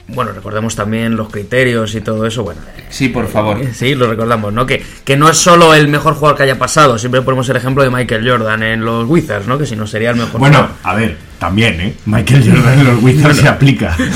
[0.08, 3.58] Bueno, recordemos también los criterios y todo eso, bueno, Sí, por favor.
[3.74, 4.64] Sí, lo recordamos, ¿no?
[4.66, 7.82] Que, que no es solo el mejor jugador que haya pasado, siempre ponemos el ejemplo
[7.82, 9.58] de Michael Jordan en los Wizards, ¿no?
[9.58, 10.76] Que si no sería el mejor Bueno, jugador.
[10.82, 11.94] a ver, también, ¿eh?
[12.06, 13.96] Michael Jordan en los Wizards se aplica.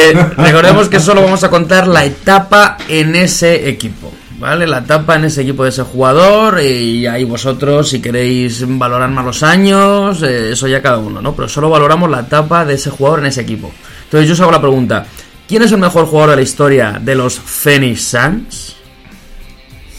[0.00, 4.66] Eh, recordemos que solo vamos a contar la etapa en ese equipo, ¿vale?
[4.66, 9.24] La etapa en ese equipo de ese jugador y ahí vosotros, si queréis valorar más
[9.24, 11.34] los años, eh, eso ya cada uno, ¿no?
[11.34, 13.72] Pero solo valoramos la etapa de ese jugador en ese equipo.
[14.08, 15.06] Entonces yo os hago la pregunta,
[15.46, 18.76] ¿quién es el mejor jugador de la historia de los Phoenix Suns?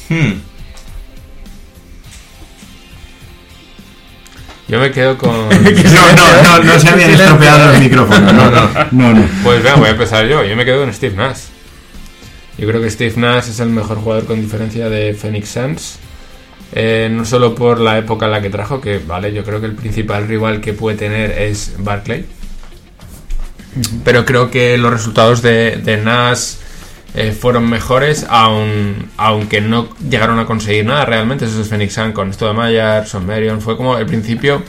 [0.09, 0.31] Hmm.
[4.67, 5.29] Yo me quedo con...
[5.49, 8.33] No, no, no, no se habían estropeado los micrófonos.
[8.33, 9.13] No, no, no.
[9.13, 9.27] no.
[9.43, 10.43] Pues venga, voy a empezar yo.
[10.43, 11.41] Yo me quedo con Steve Nash.
[12.57, 15.99] Yo creo que Steve Nash es el mejor jugador con diferencia de Phoenix Suns.
[16.71, 19.67] Eh, no solo por la época en la que trajo, que vale, yo creo que
[19.67, 22.25] el principal rival que puede tener es Barclay.
[24.03, 26.53] Pero creo que los resultados de, de Nash
[27.13, 31.45] eh, fueron mejores, aun- aunque no llegaron a conseguir nada realmente.
[31.45, 34.63] Esos Phoenix Suns con Stoudemire, Son Marion, fue como el principio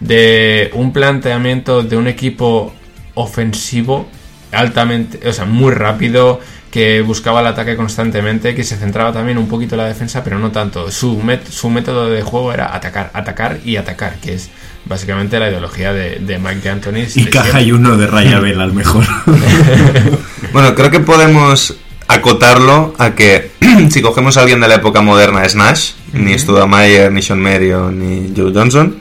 [0.00, 2.72] de un planteamiento de un equipo
[3.14, 4.08] ofensivo
[4.52, 6.40] altamente, o sea, muy rápido,
[6.70, 10.38] que buscaba el ataque constantemente, que se centraba también un poquito en la defensa, pero
[10.38, 10.90] no tanto.
[10.90, 14.50] Su, met- su método de juego era atacar, atacar y atacar, que es
[14.84, 17.06] básicamente la ideología de, de Mike D'Antoni.
[17.16, 19.04] Y caja y uno de Raya Vela, al mejor.
[20.52, 21.76] Bueno, creo que podemos
[22.08, 23.50] acotarlo a que
[23.90, 27.98] si cogemos a alguien de la época moderna es Nash, ni Studamayer, ni Sean Marion,
[27.98, 28.96] ni Joe Johnson.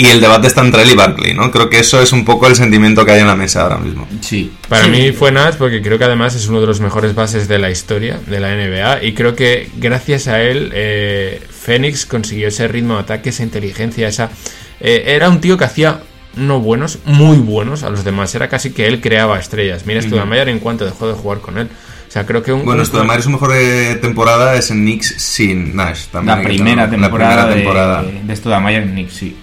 [0.00, 1.50] Y el debate está entre él y Barkley, ¿no?
[1.50, 4.06] Creo que eso es un poco el sentimiento que hay en la mesa ahora mismo.
[4.20, 4.52] Sí.
[4.68, 7.58] Para mí fue Nash porque creo que además es uno de los mejores bases de
[7.58, 12.68] la historia de la NBA y creo que gracias a él eh, Phoenix consiguió ese
[12.68, 14.30] ritmo de ataque, esa inteligencia, esa...
[14.78, 16.00] eh, era un tío que hacía
[16.36, 18.32] no buenos, muy buenos a los demás.
[18.36, 19.84] Era casi que él creaba estrellas.
[19.84, 21.66] Mira Studamayer en cuanto dejó de jugar con él.
[22.06, 22.64] O sea, creo que un...
[22.64, 26.04] Bueno, Studamayer su mejor eh, temporada es en Knicks sin Nash.
[26.12, 28.02] También La primera temporada, La primera temporada.
[28.02, 29.36] de, de Studamayer en Knicks, sí.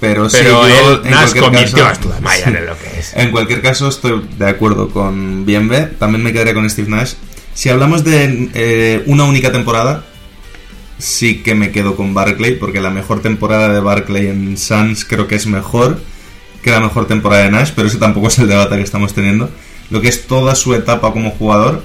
[0.00, 3.12] Pero, sí, Pero yo, él, en Nash cualquier convirtió caso- a en lo que es.
[3.16, 5.82] En cualquier caso, estoy de acuerdo con Bienve.
[5.82, 7.12] También me quedaré con Steve Nash.
[7.54, 10.04] Si hablamos de eh, una única temporada,
[10.98, 15.26] sí que me quedo con Barclay, porque la mejor temporada de Barclay en Suns creo
[15.28, 16.00] que es mejor
[16.62, 19.50] que la mejor temporada de Nash, pero ese tampoco es el debate que estamos teniendo.
[19.90, 21.82] Lo que es toda su etapa como jugador,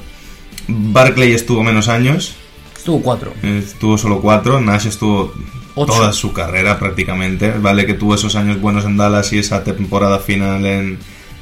[0.68, 2.36] Barclay estuvo menos años,
[2.78, 3.34] Estuvo cuatro.
[3.42, 5.34] Estuvo solo cuatro, Nash estuvo
[5.76, 7.52] Toda su carrera prácticamente.
[7.52, 10.98] Vale que tuvo esos años buenos en Dallas y esa temporada final en,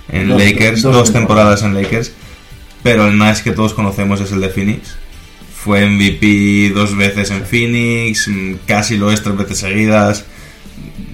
[0.10, 1.62] en Dos- Lakers, dos dos, temporadas.
[1.64, 2.12] en Lakers.
[2.82, 4.96] Pero el Nash que todos conocemos es el de Phoenix.
[5.56, 8.30] Fue MVP dos veces en Phoenix,
[8.68, 10.26] casi lo es tres veces seguidas.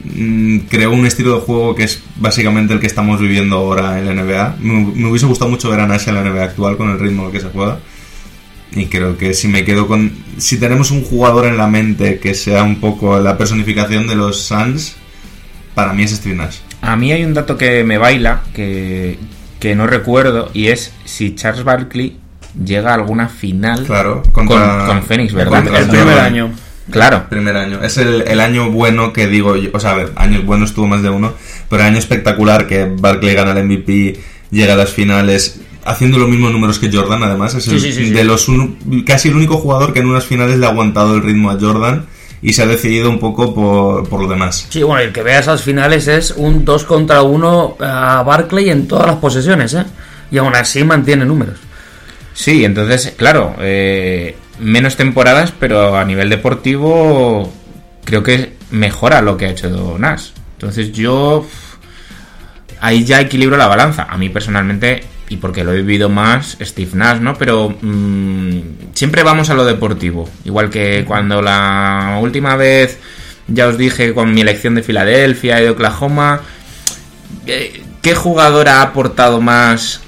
[0.06, 4.06] Mm, Creó un estilo de juego que es básicamente el que estamos viviendo ahora en
[4.08, 4.56] la NBA.
[4.60, 7.32] Me, me hubiese gustado mucho ver a Nash en la NBA actual con el ritmo
[7.32, 7.78] que se juega.
[8.76, 10.12] Y creo que si me quedo con.
[10.38, 14.42] Si tenemos un jugador en la mente que sea un poco la personificación de los
[14.44, 14.96] Suns,
[15.74, 16.58] para mí es Steve Nash.
[16.82, 19.18] A mí hay un dato que me baila, que,
[19.60, 22.18] que no recuerdo, y es si Charles Barkley
[22.64, 25.58] llega a alguna final Claro, con, contra- con Phoenix, ¿verdad?
[25.64, 26.04] contra El Jordan.
[26.06, 26.52] primer año.
[26.92, 27.26] Claro.
[27.30, 27.84] Primer año.
[27.84, 29.70] Es el, el año bueno que digo yo.
[29.74, 31.34] O sea, a ver, años buenos tuvo más de uno,
[31.70, 34.20] pero el año espectacular que Barkley gana el MVP,
[34.52, 35.60] llega a las finales.
[35.86, 38.12] Haciendo los mismos números que Jordan, además, es el- Sí, sí, sí, sí.
[38.12, 41.24] de los un- casi el único jugador que en unas finales le ha aguantado el
[41.24, 42.06] ritmo a Jordan
[42.42, 44.68] y se ha decidido un poco por, por lo demás.
[44.70, 48.88] Sí, bueno, el que vea esas finales es un 2 contra 1 a Barclay en
[48.88, 49.86] todas las posesiones, ¿eh?
[50.32, 51.58] Y aún así mantiene números.
[52.34, 57.52] Sí, entonces, claro, eh, menos temporadas, pero a nivel deportivo
[58.06, 60.30] creo que mejora lo que ha hecho Nash.
[60.54, 61.46] Entonces yo
[62.82, 64.08] ahí ya equilibro la balanza.
[64.10, 67.36] A mí personalmente, y porque lo he vivido más, Steve Nash, ¿no?
[67.36, 68.60] Pero mm,
[68.94, 70.28] siempre vamos a lo deportivo.
[70.44, 72.98] Igual que cuando la última vez
[73.48, 76.42] ya os dije con mi elección de Filadelfia y de Oklahoma,
[77.46, 80.02] eh, ¿qué jugador ha aportado más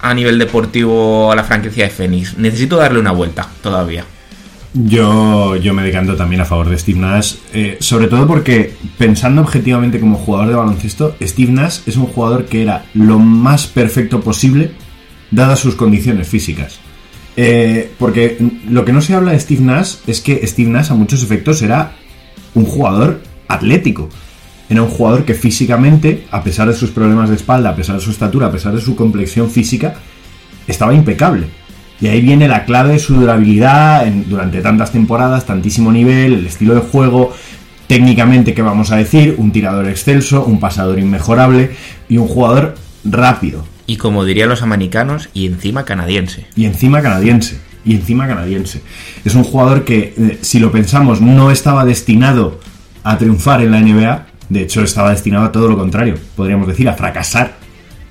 [0.00, 2.38] a nivel deportivo a la franquicia de Phoenix?
[2.38, 4.04] Necesito darle una vuelta todavía.
[4.84, 9.42] Yo, yo me decanto también a favor de Steve Nash, eh, sobre todo porque pensando
[9.42, 14.20] objetivamente como jugador de baloncesto, Steve Nash es un jugador que era lo más perfecto
[14.20, 14.70] posible
[15.32, 16.78] dadas sus condiciones físicas.
[17.36, 20.94] Eh, porque lo que no se habla de Steve Nash es que Steve Nash a
[20.94, 21.96] muchos efectos era
[22.54, 24.08] un jugador atlético.
[24.68, 28.02] Era un jugador que físicamente, a pesar de sus problemas de espalda, a pesar de
[28.02, 29.94] su estatura, a pesar de su complexión física,
[30.68, 31.46] estaba impecable.
[32.00, 36.46] Y ahí viene la clave de su durabilidad en- durante tantas temporadas, tantísimo nivel, el
[36.46, 37.32] estilo de juego,
[37.86, 39.34] técnicamente, ¿qué vamos a decir?
[39.38, 41.70] Un tirador excelso, un pasador inmejorable
[42.08, 42.74] y un jugador
[43.04, 43.64] rápido.
[43.86, 46.46] Y como dirían los americanos, y encima canadiense.
[46.54, 47.58] Y encima canadiense.
[47.84, 48.82] Y encima canadiense.
[49.24, 52.60] Es un jugador que, eh, si lo pensamos, no estaba destinado
[53.02, 54.26] a triunfar en la NBA.
[54.50, 56.16] De hecho, estaba destinado a todo lo contrario.
[56.36, 57.56] Podríamos decir, a fracasar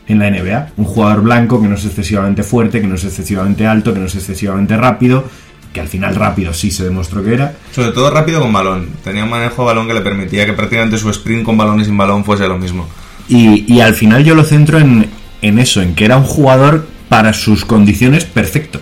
[0.08, 0.70] en la NBA.
[0.78, 4.06] Un jugador blanco que no es excesivamente fuerte, que no es excesivamente alto, que no
[4.06, 5.26] es excesivamente rápido.
[5.74, 7.54] Que al final rápido sí se demostró que era.
[7.72, 8.90] Sobre todo rápido con balón.
[9.04, 11.86] Tenía un manejo de balón que le permitía que prácticamente su sprint con balón y
[11.86, 12.88] sin balón fuese lo mismo.
[13.28, 15.08] Y, y al final yo lo centro en,
[15.42, 18.80] en eso, en que era un jugador para sus condiciones perfecto.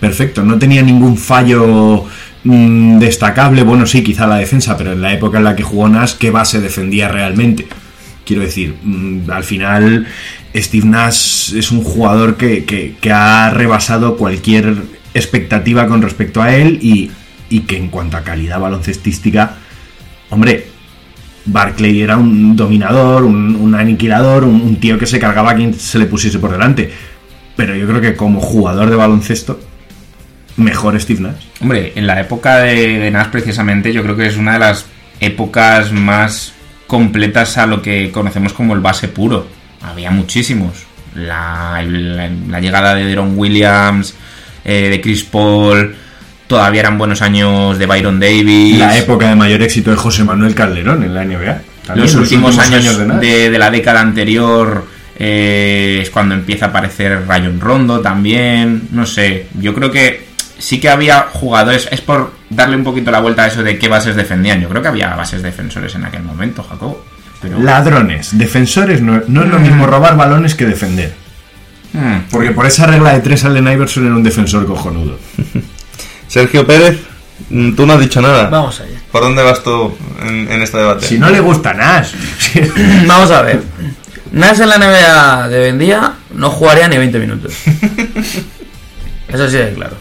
[0.00, 2.04] Perfecto, no tenía ningún fallo
[2.44, 3.62] mm, destacable.
[3.62, 6.30] Bueno, sí, quizá la defensa, pero en la época en la que jugó Nash, ¿qué
[6.30, 7.66] base defendía realmente?
[8.24, 10.06] Quiero decir, mm, al final
[10.56, 14.74] Steve Nash es un jugador que, que- ha rebasado cualquier
[15.14, 17.10] expectativa con respecto a él y,
[17.48, 19.56] y que en cuanto a calidad baloncestística,
[20.30, 20.68] hombre,
[21.46, 25.98] Barclay era un dominador, un, aniquilador, un, un tío que se cargaba a quien se
[25.98, 26.90] le pusiese por delante.
[27.54, 29.60] Pero yo creo que como jugador de baloncesto,
[30.56, 31.44] mejor Steve Nash.
[31.60, 34.86] Hombre, en la época de, de Nash precisamente yo creo que es una de las
[35.20, 36.52] épocas más
[36.86, 39.46] completas a lo que conocemos como el base puro.
[39.86, 40.72] Había muchísimos.
[41.14, 44.14] La, la- la llegada de Deron Williams,
[44.64, 45.94] eh, de Chris Paul,
[46.46, 48.78] todavía eran buenos años de Byron Davis.
[48.78, 51.60] La época de mayor éxito de José Manuel Calderón en la NBA.
[51.86, 54.86] También los últimos, años, de, de la década anterior
[55.18, 58.88] eh, es cuando empieza a aparecer Rayon Rondo también.
[58.90, 60.26] No sé, yo creo que
[60.58, 61.88] sí que había jugadores.
[61.90, 64.60] Es por darle un poquito la vuelta a eso de qué bases defendían.
[64.60, 67.04] Yo creo que había bases defensores en aquel momento, Jacobo.
[67.40, 67.58] Pero...
[67.60, 71.14] Ladrones, defensores, no, no es lo mismo robar balones que defender.
[71.92, 75.18] Hmm, Porque por esa regla de tres Allen Iverson era un defensor cojonudo.
[76.28, 77.00] Sergio Pérez,
[77.50, 78.48] mm, tú no has dicho nada.
[78.48, 78.98] Vamos allá.
[79.12, 81.06] ¿Por dónde vas tú en, en este debate?
[81.06, 82.12] Si no le gusta Nash.
[83.06, 83.62] Vamos a ver.
[84.32, 87.54] Nash en la NBA de hoy en día no jugaría ni 20 minutos.
[89.28, 89.96] Eso sí de claro.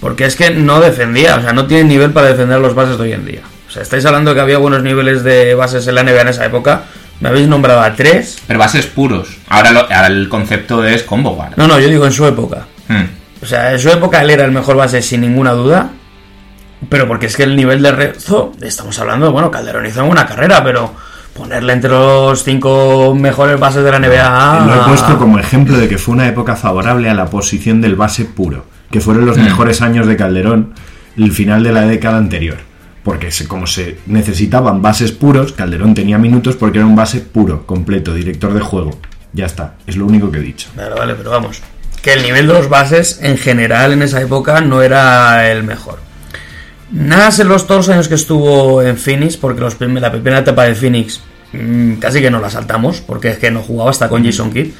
[0.00, 3.04] Porque es que no defendía, o sea, no tiene nivel para defender los bases de
[3.04, 3.40] hoy en día.
[3.74, 6.28] O sea, estáis hablando de que había buenos niveles de bases en la NBA en
[6.28, 6.82] esa época.
[7.18, 8.38] Me habéis nombrado a tres.
[8.46, 9.36] Pero bases puros.
[9.48, 11.54] Ahora, lo- ahora el concepto es combo guard.
[11.56, 12.66] No, no, yo digo en su época.
[12.86, 13.02] Hmm.
[13.42, 15.90] O sea, en su época él era el mejor base sin ninguna duda.
[16.88, 20.62] Pero porque es que el nivel de rezo, estamos hablando, bueno, Calderón hizo una carrera,
[20.62, 20.92] pero
[21.34, 24.66] ponerle entre los cinco mejores bases de la NBA.
[24.66, 27.96] Lo he puesto como ejemplo de que fue una época favorable a la posición del
[27.96, 30.74] base puro, que fueron los mejores años de Calderón,
[31.16, 32.58] el final de la década anterior.
[33.04, 37.66] Porque se- como se necesitaban bases puros, Calderón tenía minutos porque era un base puro,
[37.66, 38.98] completo, director de juego.
[39.32, 40.68] Ya está, es lo único que he dicho.
[40.74, 41.60] Vale, vale, pero vamos.
[42.02, 45.98] Que el nivel de los bases en general en esa época no era el mejor.
[46.90, 50.64] Nash en los los años que estuvo en Phoenix, porque los prim- la primera etapa
[50.64, 51.20] de Phoenix
[51.52, 54.70] mm, casi que no la saltamos, porque es que no jugaba hasta con Jason Kidd.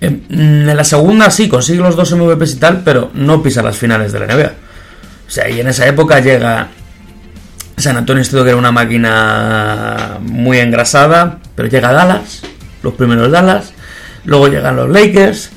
[0.00, 3.62] Eh, mm, En la segunda sí, consigue los dos MVPs y tal, pero no pisa
[3.62, 4.52] las finales de la NBA.
[5.26, 6.68] O sea, y en esa época llega
[7.80, 12.42] San Antonio Estado, que era una máquina muy engrasada, pero llega Dallas,
[12.82, 13.72] los primeros Dallas,
[14.24, 15.50] luego llegan los Lakers,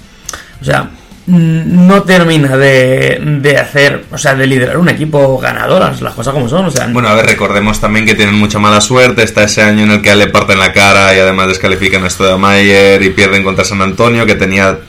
[0.61, 0.89] o sea,
[1.25, 6.49] no termina de, de hacer, o sea, de liderar un equipo ganador, las cosas como
[6.49, 9.23] son, o sea, Bueno, a ver, recordemos también que tienen mucha mala suerte.
[9.23, 13.03] Está ese año en el que le parten la cara y además descalifican a Stoudemire
[13.03, 14.79] y pierden contra San Antonio, que tenía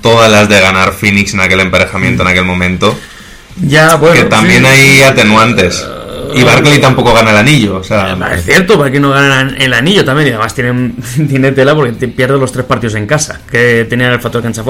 [0.00, 2.98] todas las de ganar Phoenix en aquel emparejamiento, en aquel momento.
[3.56, 4.68] ya, bueno, que también sí.
[4.68, 5.86] hay atenuantes.
[6.34, 7.76] Y Barkley tampoco gana el anillo.
[7.76, 10.28] O sea, Es cierto, porque no ganan el anillo también.
[10.28, 10.96] Y además tienen,
[11.28, 14.62] tiene tela porque pierde los tres partidos en casa, que tenían el factor cancha.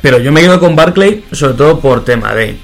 [0.00, 2.56] Pero yo me quedo con Barclay, sobre todo por tema de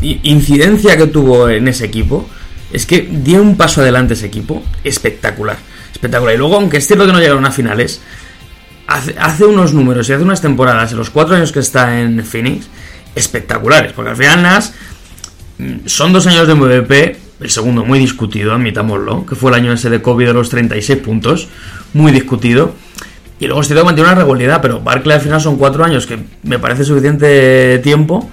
[0.00, 2.28] incidencia que tuvo en ese equipo.
[2.72, 5.56] Es que dio un paso adelante ese equipo espectacular.
[5.92, 6.34] Espectacular.
[6.34, 8.00] Y luego, aunque es cierto que no llegaron a finales,
[8.86, 12.24] hace, hace unos números y hace unas temporadas, en los cuatro años que está en
[12.24, 12.68] Phoenix,
[13.14, 13.92] espectaculares.
[13.92, 14.66] Porque al final Nash
[15.58, 19.72] mm, son dos años de MVP, el segundo muy discutido, admitámoslo, que fue el año
[19.72, 21.48] ese de COVID de los 36 puntos,
[21.92, 22.74] muy discutido.
[23.38, 26.58] Y luego que mantiene una regularidad, pero Barclay al final son cuatro años, que me
[26.58, 28.30] parece suficiente tiempo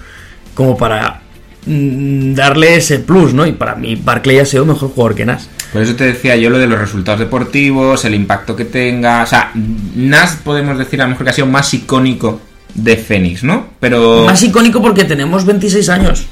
[0.54, 1.22] como para
[1.66, 3.45] mm, darle ese plus, ¿no?
[3.45, 5.43] Y para mí Barclay ha sido mejor jugador que Nash.
[5.74, 9.24] Por eso te decía yo lo de los resultados deportivos, el impacto que tenga.
[9.24, 12.39] O sea, Nash podemos decir a lo mejor que ha sido más icónico
[12.74, 13.68] de Fénix, ¿no?
[13.80, 14.24] Pero.
[14.26, 16.28] Más icónico porque tenemos 26 años.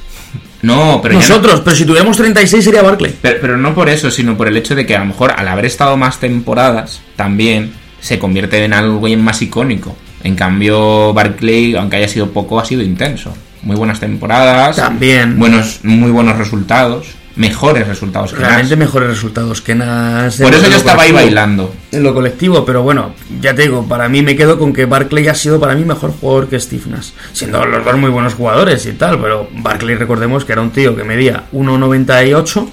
[0.61, 3.15] No, pero no- Nosotros, pero si tuviéramos 36 sería Barclay.
[3.21, 5.47] Pero, pero no por eso, sino por el hecho de que a lo mejor al
[5.47, 9.95] haber estado más temporadas, también se convierte en algo más icónico.
[10.23, 13.33] En cambio, Barclay, aunque haya sido poco, ha sido intenso.
[13.63, 14.75] Muy buenas temporadas.
[14.75, 15.37] También.
[15.39, 17.07] Buenos, muy buenos resultados.
[17.35, 20.41] Mejores resultados que Realmente mejores resultados que Nash.
[20.41, 21.73] Por eso yo estaba ahí bailando.
[21.91, 25.27] En lo colectivo, pero bueno, ya te digo, para mí me quedo con que Barclay
[25.29, 27.11] ha sido para mí mejor jugador que Steve Nash.
[27.31, 30.95] Siendo los dos muy buenos jugadores y tal, pero Barclay recordemos que era un tío
[30.95, 32.69] que medía 1,98,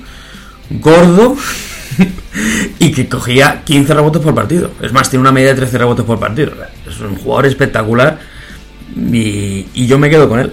[0.71, 1.37] gordo
[2.81, 4.73] y que cogía 15 rebotes por partido.
[4.83, 6.53] Es más, tiene una media de 13 rebotes por partido.
[6.89, 8.19] Es un jugador espectacular
[8.97, 10.53] y, y yo me quedo con él.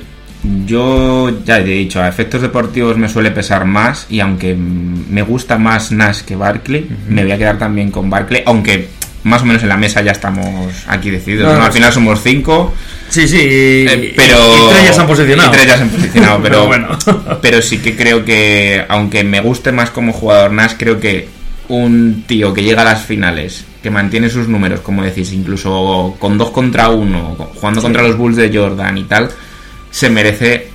[0.65, 5.57] Yo ya he dicho, a efectos deportivos me suele pesar más y aunque me gusta
[5.57, 8.89] más Nash que Barkley, me voy a quedar también con Barkley, aunque
[9.23, 11.47] más o menos en la mesa ya estamos aquí decididos.
[11.47, 11.59] No, ¿no?
[11.59, 12.73] no, Al final somos cinco,
[13.09, 15.49] Sí, sí, eh, pero y tres ya se han posicionado.
[15.49, 16.87] y tres ya se han posicionado, pero, Pero bueno.
[17.41, 21.27] pero sí que creo que aunque me guste más como jugador Nash, creo que
[21.67, 26.37] un tío que llega a las finales, que mantiene sus números, como decís, incluso con
[26.37, 29.29] dos contra uno, jugando contra los Bulls de Jordan y tal,
[29.95, 30.67] se merece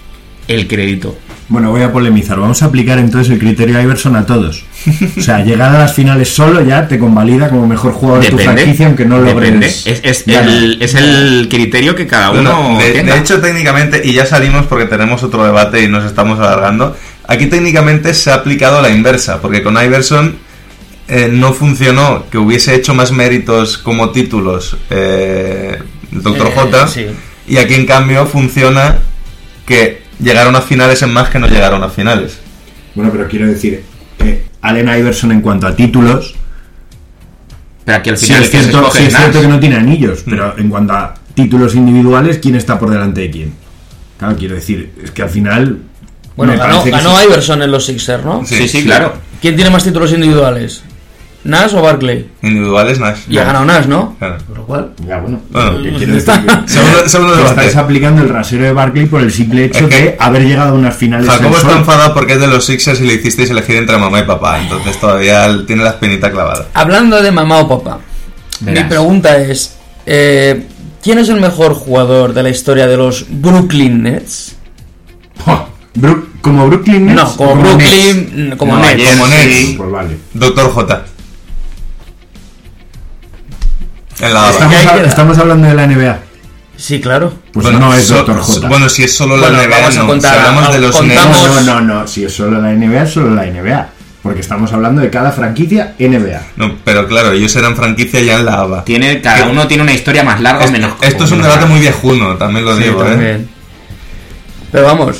[0.49, 1.19] el crédito.
[1.51, 2.39] Bueno, voy a polemizar.
[2.41, 4.65] Vamos a aplicar entonces el criterio Iverson a todos.
[5.19, 8.39] O sea, llegar a las finales solo ya te convalida como mejor jugador de tu
[8.39, 9.51] franquicia, aunque no depende.
[9.67, 9.87] logres.
[9.87, 13.13] Es, es el, es el criterio que cada uno No, no, de, tenga.
[13.15, 16.97] de hecho, técnicamente, y ya salimos porque tenemos otro debate y nos estamos alargando,
[17.27, 20.37] aquí técnicamente se ha aplicado la inversa, porque con Iverson
[21.09, 25.77] eh, no funcionó que hubiese hecho más méritos como títulos eh,
[26.13, 26.47] el Dr.
[26.47, 27.07] Eh, J, sí.
[27.49, 28.99] y aquí en cambio funciona
[29.71, 32.39] que llegaron a finales en más que no llegaron a finales.
[32.97, 33.85] Bueno, pero quiero decir,
[34.19, 36.35] eh, Allen Iverson en cuanto a títulos,
[37.85, 40.59] Pero aquí al sí final es que cierto, sí es que no tiene anillos, pero
[40.59, 43.55] en cuanto a títulos individuales, ¿quién está por delante de quién?
[44.19, 45.79] Claro, quiero decir, es que al final
[46.35, 46.91] Bueno, ganó, sí.
[47.27, 48.45] Iverson en los Sixers, ¿no?
[48.45, 48.57] Sí.
[48.57, 49.15] Sí, sí, claro.
[49.41, 50.83] ¿Quién tiene más títulos individuales?
[51.43, 52.29] ¿Nash o Barkley?
[52.43, 53.21] Individuales, Nash.
[53.29, 54.15] Y ha ganado Nash, ¿no?
[54.19, 54.37] Claro.
[54.47, 54.93] Por lo cual.
[55.07, 55.41] Ya, bueno.
[55.51, 56.21] Bueno, decir que-
[57.09, 60.43] Segundo, estáis aplicando el rasero de Barkley por el simple hecho Es que- de haber
[60.47, 63.49] llegado a unas finales Jacobo está enfadado porque es de los Sixers y le hicisteis
[63.51, 64.61] elegir entre mamá y papá.
[64.61, 66.67] Entonces todavía tiene la espinita clavada.
[66.75, 68.01] Hablando de mamá o papá,
[68.61, 68.85] Verás.
[68.85, 70.67] mi pregunta es: eh,
[71.03, 74.57] ¿quién es el mejor jugador de la historia de los Brooklyn Nets?
[75.97, 77.17] Bru- como Brooklyn Nets.
[77.21, 77.65] No, como Nets?
[77.77, 78.93] Brooklyn, como No, Nets.
[78.95, 79.33] ayer Como sí.
[79.33, 79.77] Nets.
[79.79, 80.17] Pues vale.
[80.35, 81.05] Doctor J.
[84.21, 84.51] En la
[85.07, 86.19] Estamos, a- hablando de la NBA.
[86.77, 87.33] Sí, claro.
[87.53, 88.41] Pues Bueno, no es so- Dr.
[88.41, 88.69] J.
[88.69, 90.07] Bueno, si es solo la Bueno, NBA, vamos a no.
[90.07, 92.07] contar- si hablamos de los contamos- No, no, no.
[92.07, 93.89] Si es solo la NBA, es solo la NBA.
[94.23, 96.43] Porque estamos hablando de cada franquicia NBA.
[96.57, 98.85] no, pero claro, ellos eran franquicia ya en la ABA.
[98.85, 100.93] Tiene, cada uno tiene una historia más larga o Esto, menos.
[101.01, 103.41] esto es un debate muy viejuno, también lo Sí, digo, ¿eh?
[104.71, 105.17] Pero vamos.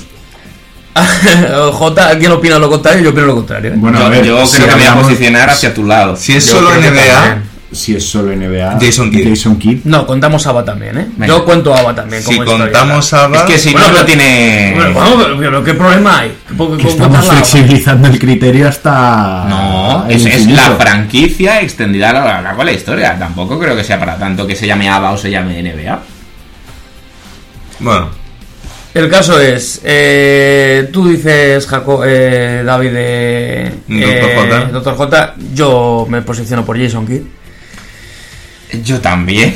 [1.73, 3.03] J, ¿quién opina lo contrario?
[3.05, 3.71] Yo opino lo contrario.
[3.73, 3.77] ¿eh?
[3.77, 6.17] Bueno, yo a ver, yo si creo que me voy a posicionar hacia tu lado.
[6.17, 7.50] Si es Yo solo NBA, también.
[7.73, 8.79] Si es solo NBA.
[8.81, 9.29] Jason Kidd.
[9.29, 9.81] Jason Kidd.
[9.85, 11.07] No, contamos ABA también, ¿eh?
[11.17, 11.27] Venga.
[11.29, 12.21] Yo cuento ABA también.
[12.21, 12.65] si como historia.
[12.65, 14.73] contamos ABA, Es que si Bueno, no, pero- no tiene.
[14.75, 16.37] Bueno, vamos, pero, pero ¿qué problema hay?
[16.57, 19.45] ¿Con- Que con estamos flexibilizando el criterio hasta.
[19.49, 23.17] No, es, la franquicia extendida a lo largo de la historia.
[23.19, 26.01] Tampoco creo que sea para tanto que se llame ABA o se llame NBA.
[27.79, 28.09] bueno,
[28.93, 34.35] El caso es, eh, tú dices, Jaco, eh, David, eh, Dr.
[34.35, 34.65] J.
[34.73, 34.95] Dr.
[34.97, 37.23] J, yo me posiciono por Jason Kidd.
[38.85, 39.55] Yo también.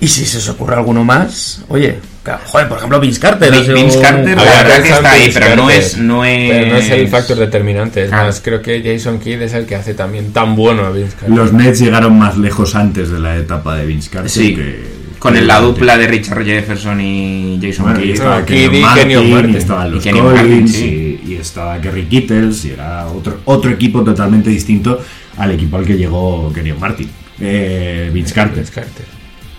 [0.00, 1.98] Y si se os ocurre alguno más, oye,
[2.46, 3.50] joder, por ejemplo, Vince Carter.
[3.52, 5.96] Vince un- Carter, la ver, verdad que está ahí, Carter, pero no es.
[5.96, 8.04] No es, Pero no es el factor determinante.
[8.04, 11.12] Es más, creo que Jason Kidd es el que hace también tan bueno a Vince
[11.18, 11.30] Carter.
[11.36, 14.30] Los Nets llegaron más lejos antes de la etapa de Vince Carter.
[14.30, 18.12] Sí, que- con el- la dupla de Richard Jefferson y Jason Bueno, y Kidd.
[18.14, 19.54] estaba Kidd y Martin, Kenyon Martin.
[19.54, 21.20] y estaban Y los Kenyon Collins, Martin, sí.
[21.24, 25.00] y, y estaba Kerry Kittles, y era otro, otro equipo totalmente distinto
[25.38, 27.08] al equipo al que llegó Kenyon Martin.
[27.46, 28.56] Eh, Vince Carter.
[28.58, 29.04] Vince Carter.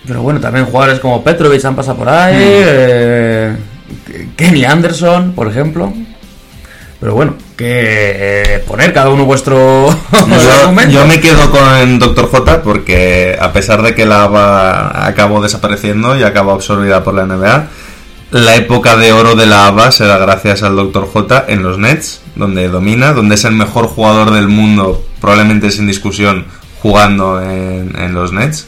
[0.07, 2.39] Pero bueno, también jugadores como Petrovic han pasado por ahí, Mm.
[2.41, 3.55] eh,
[4.36, 5.93] Kenny Anderson, por ejemplo.
[6.99, 7.65] Pero bueno, que
[8.55, 10.91] eh, poner cada uno vuestro yo, argumento.
[10.91, 12.29] yo me quedo con Dr.
[12.29, 17.25] J porque a pesar de que la ABA acabó desapareciendo y acabó absorbida por la
[17.25, 17.67] NBA,
[18.31, 21.07] la época de oro de la ABA será gracias al Dr.
[21.11, 25.86] J en los Nets, donde domina, donde es el mejor jugador del mundo, probablemente sin
[25.88, 26.45] discusión,
[26.86, 28.67] jugando en, en los Nets.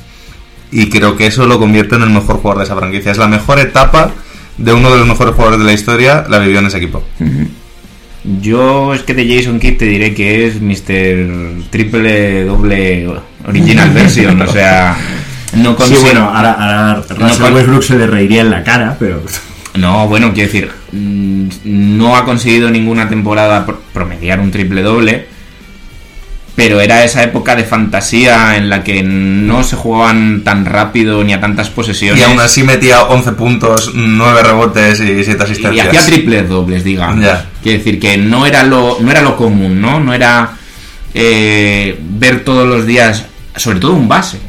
[0.71, 3.11] Y creo que eso lo convierte en el mejor jugador de esa franquicia.
[3.11, 4.11] Es la mejor etapa
[4.57, 7.03] de uno de los mejores jugadores de la historia, la vivió en ese equipo.
[8.41, 11.69] Yo es que de Jason Kidd te diré que es Mr.
[11.69, 13.07] Triple Doble
[13.47, 14.97] Original Version, o sea,
[15.53, 16.01] no Sí, consigo.
[16.01, 19.21] bueno, ahora, ahora Russell con- Westbrook se le reiría en la cara, pero.
[19.75, 25.27] No, bueno, quiero decir, mm, no ha conseguido ninguna temporada pro- promediar un triple doble,
[26.57, 31.31] pero era esa época de fantasía en la que no se jugaban tan rápido ni
[31.31, 32.19] a tantas posesiones.
[32.19, 35.87] Y aún así metía 11 puntos, 9 rebotes y 7 y asistencias.
[35.87, 37.23] hacía triples dobles, digamos.
[37.23, 37.45] Ya.
[37.61, 39.99] Quiero decir que no era lo, no era lo común, ¿no?
[39.99, 40.57] No era
[41.13, 44.39] eh, ver todos los días, sobre todo un base.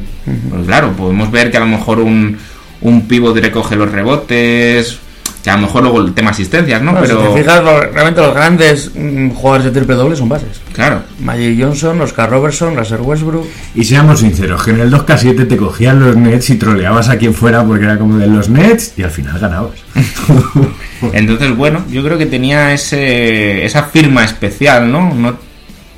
[0.49, 2.39] Pues claro, podemos ver que a lo mejor un,
[2.81, 4.97] un pivot recoge los rebotes,
[5.43, 6.91] que a lo mejor luego el tema asistencias, ¿no?
[6.91, 10.27] Bueno, Pero si te fijas, lo- realmente los grandes mm, jugadores de triple doble son
[10.27, 10.59] bases.
[10.73, 13.45] claro, Magic Johnson, Oscar Robertson, Russell Westbrook.
[13.73, 17.33] Y seamos sinceros, que en el 2K7 te cogían los Nets y troleabas a quien
[17.33, 19.75] fuera porque era como de los Nets y al final ganabas.
[21.13, 25.13] Entonces, bueno, yo creo que tenía ese, esa firma especial, ¿no?
[25.15, 25.37] ¿no?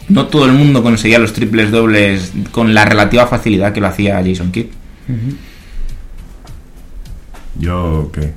[0.07, 4.21] No todo el mundo conseguía los triples dobles con la relativa facilidad que lo hacía
[4.23, 4.65] Jason Kidd.
[7.59, 8.33] Yo, ¿qué,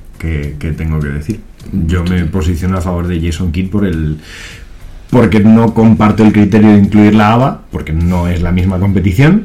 [0.77, 1.41] tengo que decir?
[1.73, 4.19] Yo me posiciono a favor de Jason Kidd por el.
[5.11, 9.45] Porque no comparto el criterio de incluir la ABA, porque no es la misma competición.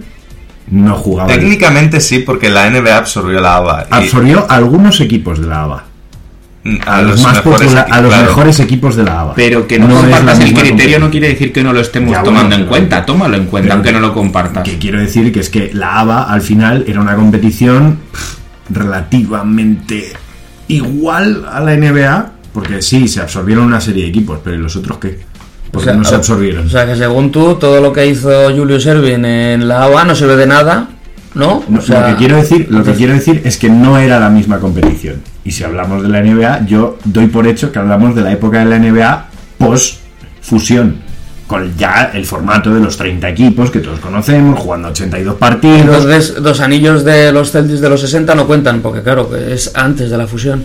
[0.71, 1.27] No jugaba.
[1.33, 3.87] Técnicamente sí, porque la NBA absorbió la ABA.
[3.89, 5.83] y- Absorbió a algunos equipos de la ABA.
[6.85, 8.27] a, los, más mejores a los claro.
[8.27, 9.33] mejores equipos de la ABA.
[9.35, 12.21] Pero que no, la compartas el criterio no quiere decir que no lo estemos Ya,
[12.21, 13.05] tomando bueno, en cuenta.
[13.05, 14.63] Tómalo en cuenta, pero aunque que- no lo compartas.
[14.63, 17.97] Que quiero decir que es que la ABA al final era una competición
[18.69, 20.13] relativamente
[20.69, 24.75] igual a la NBA, porque sí, se absorbieron una serie de equipos, pero ¿y los
[24.75, 25.19] otros qué?
[25.71, 26.65] Porque O sea, no se absorbieron.
[26.65, 30.15] O sea que según tú, todo lo que hizo Julius Erving en la ABA no
[30.15, 30.89] sirve de nada,
[31.35, 31.63] ¿no?
[31.67, 34.19] No, O sea, lo que quiero decir, lo que quiero decir es que no era
[34.19, 35.21] la misma competición.
[35.43, 38.59] Y si hablamos de la NBA, yo doy por hecho que hablamos de la época
[38.59, 39.99] de la NBA post
[40.41, 40.97] fusión,
[41.49, 45.79] con ya el formato de los 30 equipos que todos conocemos, jugando 82 partidos.
[45.81, 49.71] Entonces, los anillos de los Celtics de los 60 no cuentan, porque claro, que es
[49.75, 50.63] antes de la fusión.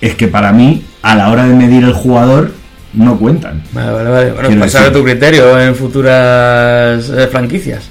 [0.00, 2.52] es que para mí, a la hora de medir el jugador,
[2.94, 3.62] no cuentan.
[3.72, 4.30] Vale, vale, vale.
[4.32, 7.84] Bueno, sabe decir- tu criterio en futuras eh, franquicias.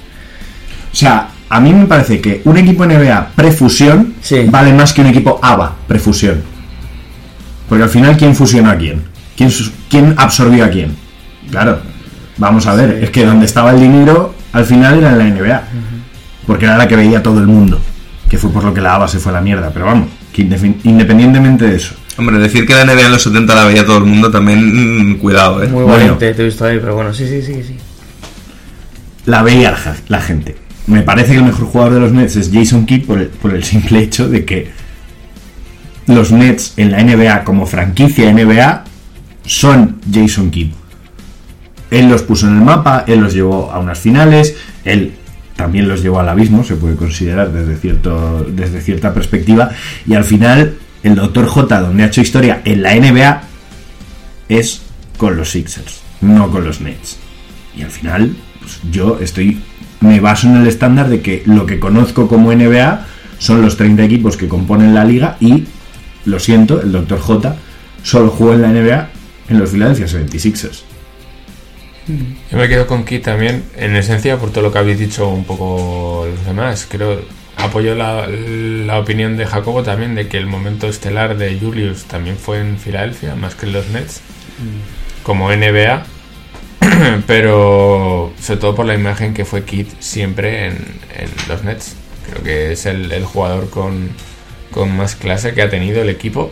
[0.92, 4.46] O sea, a mí me parece que un equipo NBA prefusión Sí.
[4.50, 6.42] vale más que un equipo ABA prefusión.
[7.68, 9.02] Porque al final, ¿quién fusionó a quién?
[9.36, 10.96] ¿Quién, sus- quién absorbió a quién?
[11.50, 11.78] Claro,
[12.36, 15.62] vamos a ver, es que donde estaba el dinero al final era en la NBA.
[16.46, 17.80] Porque era la que veía todo el mundo.
[18.28, 19.70] Que fue por lo que la ABA se fue a la mierda.
[19.72, 21.94] Pero vamos, que independientemente de eso.
[22.16, 25.18] Hombre, decir que la NBA en los 70 la veía todo el mundo también, mm,
[25.18, 25.68] cuidado, ¿eh?
[25.68, 25.98] Muy Bueno.
[25.98, 27.76] valiente, te he visto ahí, pero bueno, sí, sí, sí, sí.
[29.26, 29.74] la veía
[30.08, 30.56] la, gente.
[30.86, 33.54] Me parece que el mejor jugador de los Nets es Jason Kidd por el, por
[33.54, 34.70] el simple hecho de que
[36.06, 38.84] los Nets en la NBA como franquicia NBA
[39.46, 40.72] son Jason Kidd.
[41.90, 45.12] Él los puso en el mapa, él los llevó a unas finales, él
[45.56, 49.70] también los llevó al abismo, se puede considerar desde, cierto, desde cierta perspectiva,
[50.06, 51.46] y al final el Dr.
[51.46, 53.42] J, donde ha hecho historia en la NBA,
[54.48, 54.82] es
[55.16, 57.18] con los Sixers, no con los Nets.
[57.76, 59.60] Y al final, pues, yo estoy.
[60.00, 63.06] Me baso en el estándar de que lo que conozco como NBA
[63.38, 65.64] son los 30 equipos que componen la liga y,
[66.24, 67.18] lo siento, el Dr.
[67.18, 67.56] J
[68.02, 69.08] solo jugó en la NBA
[69.50, 70.84] en los Philadelphia 76ers.
[72.50, 75.44] Yo me quedo con Kit también, en esencia, por todo lo que habéis dicho un
[75.44, 76.86] poco los demás.
[76.88, 77.20] Creo,
[77.56, 82.36] apoyo la, la opinión de Jacobo también de que el momento estelar de Julius también
[82.36, 84.20] fue en Filadelfia, más que en los Nets,
[85.22, 86.04] como NBA.
[87.26, 90.72] Pero sobre todo por la imagen que fue Kit siempre en,
[91.16, 91.96] en los Nets.
[92.28, 94.10] Creo que es el, el jugador con,
[94.70, 96.50] con más clase que ha tenido el equipo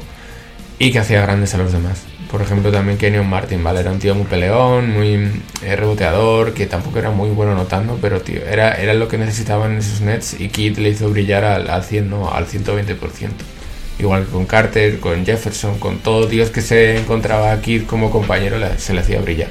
[0.78, 2.04] y que hacía grandes a los demás.
[2.30, 3.80] Por ejemplo, también Kenyon Martin, ¿vale?
[3.80, 5.30] Era un tío muy peleón, muy
[5.62, 9.78] eh, reboteador, que tampoco era muy bueno anotando, pero tío, era, era lo que necesitaban
[9.78, 12.96] esos Nets y Kid le hizo brillar al, al 100, no, al 120%.
[13.98, 18.10] Igual que con Carter, con Jefferson, con todo Dios que se encontraba a Kid como
[18.10, 19.48] compañero, le- se le hacía brillar.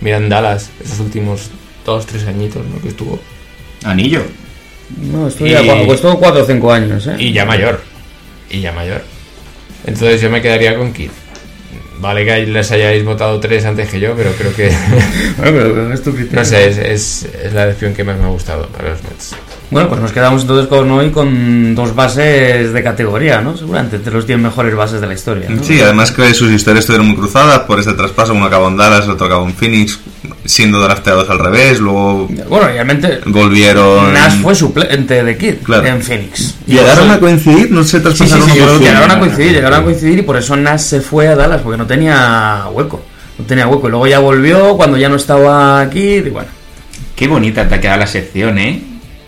[0.00, 1.50] Mira en Dallas, esos últimos
[1.84, 2.80] dos, tres añitos, ¿no?
[2.82, 3.20] Que estuvo.
[3.84, 4.22] Anillo.
[5.00, 7.14] No, estuvo Y- ya cua- costó 4 o 5 años, ¿eh?
[7.18, 7.80] Y ya mayor.
[8.50, 9.02] Y ya mayor.
[9.86, 11.10] Entonces yo me quedaría con Kid.
[11.98, 14.70] Vale que les hayáis votado tres antes que yo, pero creo que...
[15.38, 16.40] Bueno, pero es tu criterio.
[16.40, 19.34] no sé, es, es, es la elección que más me ha gustado para los Nets.
[19.68, 23.56] Bueno, pues nos quedamos entonces con hoy con dos bases de categoría, ¿no?
[23.56, 25.48] Seguramente entre los 10 mejores bases de la historia.
[25.50, 25.60] ¿no?
[25.64, 28.32] Sí, además que sus historias estuvieron muy cruzadas por este traspaso.
[28.32, 29.98] Uno acabó en Dallas, otro acabó en Phoenix,
[30.44, 31.80] siendo drafteados al revés.
[31.80, 34.12] Luego Bueno, realmente volvieron.
[34.14, 35.84] Nash fue suplente de Kid Claro.
[35.84, 36.54] en Phoenix.
[36.66, 37.70] ¿Llegaron a coincidir?
[37.72, 38.80] No se Sí, sí, traspasaron sí, por otro.
[38.86, 41.76] llegaron a coincidir, llegaron a coincidir y por eso Nash se fue a Dallas, porque
[41.78, 43.02] no tenía hueco.
[43.36, 43.88] No tenía hueco.
[43.88, 46.48] Y luego ya volvió cuando ya no estaba aquí y bueno.
[47.16, 48.80] Qué bonita te ha quedado la sección, ¿eh?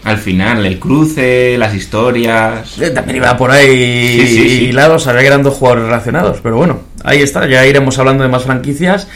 [0.05, 2.78] Al final, el cruce, las historias.
[2.80, 4.64] Eh, También iba por ahí Sí, sí, sí.
[4.66, 8.28] hilados, sabía que eran dos jugadores relacionados, pero bueno, ahí está, ya iremos hablando de
[8.30, 9.09] más franquicias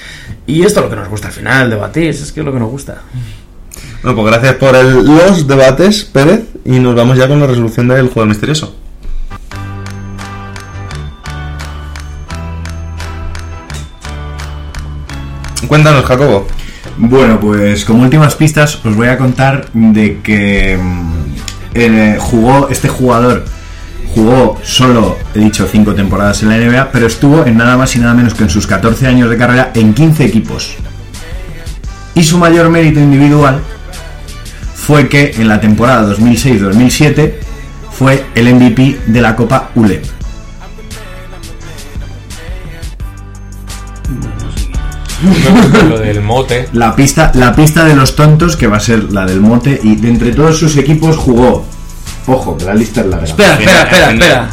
[0.47, 2.59] y esto es lo que nos gusta al final, debatir, es que es lo que
[2.59, 3.03] nos gusta.
[4.03, 6.43] Bueno, pues gracias por el- los debates, Pérez.
[6.65, 8.75] Y nos vamos ya con la resolución del juego misterioso.
[15.69, 16.47] Cuéntanos, Jacobo.
[16.99, 21.13] Bueno, pues como últimas pistas os voy a contar de que mm,
[21.75, 23.45] eh, jugó este jugador
[24.15, 27.99] jugó solo, he dicho, 5 temporadas en la NBA, pero estuvo en nada más y
[27.99, 30.75] nada menos que en sus 14 años de carrera en 15 equipos.
[32.15, 33.61] Y su mayor mérito individual
[34.75, 37.33] fue que en la temporada 2006-2007
[37.91, 40.05] fue el MVP de la Copa ULEP.
[45.89, 46.69] lo del mote.
[46.73, 49.97] La pista, la pista de los tontos, que va a ser la del mote, y
[49.97, 51.65] de entre todos sus equipos jugó.
[52.27, 53.25] Ojo, que la lista es larga.
[53.25, 54.49] Espera, espera, espera, espera.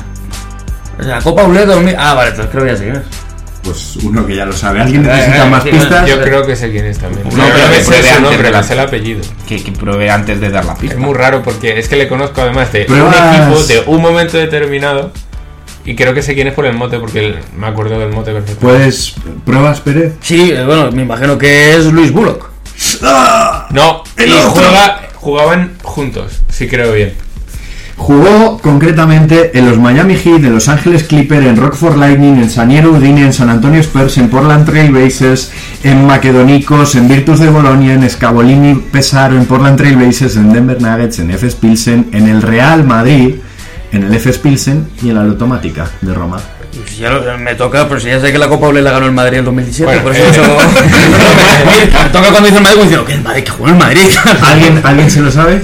[1.00, 1.96] La Copa ULE 2000...
[1.98, 3.04] Ah, vale, entonces creo que ya sé quién es.
[3.64, 4.82] Pues uno que ya lo sabe.
[4.82, 6.08] ¿Alguien necesita más pistas?
[6.10, 7.24] Yo creo que sé quién es también.
[7.26, 9.22] No, pero me sé su nombre, la sé el apellido.
[9.48, 10.96] Que, que pruebe antes de dar la pista.
[10.96, 14.02] Es muy raro porque es que le conozco además de Pruebas- un equipo de un
[14.02, 15.12] momento determinado
[15.90, 18.32] y creo que sé quién es por el mote porque el- me acuerdo del mote
[18.32, 18.60] perfecto.
[18.62, 19.16] ¿Puedes.
[19.46, 20.14] ¿Pruebas, Pérez?
[20.22, 22.50] Sí, eh, bueno, me imagino que es Luis Bullock.
[23.72, 24.52] No, El y otro.
[24.52, 27.14] juega, jugaban juntos, si creo bien.
[27.98, 32.70] Jugó concretamente en los Miami Heat, en Los Ángeles Clippers, en Rockford Lightning, en San
[32.70, 35.52] Diego Udine, en San Antonio Spurs, en Portland Trail Blazers,
[35.84, 40.82] en Macedonicos, en Virtus de Bolonia, en Scavolini Pesaro, en Portland Trail Blazers, en Denver
[40.82, 43.36] Nuggets, en FS Pilsen, en el Real Madrid,
[43.92, 46.38] en el FS Pilsen y en la Automática de Roma.
[46.76, 49.08] Pues ya lo- me toca, pero si ya sé que la Copa ULE la ganó
[49.08, 52.80] el Madrid en el 2017, Bueno, por eso eh, me toca cuando dice el Madrid,
[52.82, 54.02] diciendo, que el Madrid, que jugó el Madrid.
[54.44, 55.64] ¿Alguien, ¿Alguien se lo sabe?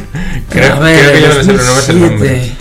[0.49, 2.09] Creo, A ver, creo que yo no me sé, pero no me sé el 2007.
[2.09, 2.51] nombre.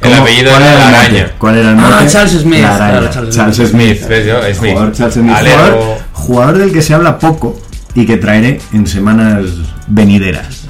[0.00, 1.30] El ¿Cómo- apellido ¿Cuál era la araña.
[1.38, 2.06] ¿Cuál era el Ah, mote?
[2.12, 2.90] Charles Smith, La araña.
[2.92, 3.68] claro, Charles Charles Smith.
[3.98, 4.08] Smith.
[4.08, 4.40] ¿Ves yo?
[4.54, 4.70] Smith.
[4.72, 5.36] Jugador Charles Smith.
[5.36, 7.60] Jugador, jugador del que se habla poco
[7.94, 9.42] y que traeré en semanas
[9.88, 10.66] venideras.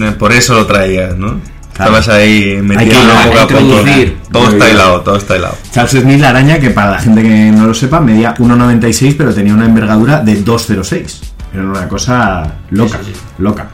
[0.00, 1.40] Eh, Por eso lo traías, ¿no?
[1.78, 1.96] Claro.
[1.96, 3.84] Estabas ahí que poco a poco.
[4.32, 5.54] Todo está hilado, todo está hilado.
[5.70, 9.32] Charles Smith, la araña, que para la gente que no lo sepa, medía 1,96, pero
[9.32, 11.20] tenía una envergadura de 2,06.
[11.54, 12.98] Era una cosa loca,
[13.38, 13.68] loca.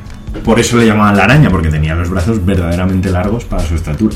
[0.44, 4.14] Por eso le llamaban la araña, porque tenía los brazos verdaderamente largos para su estatura.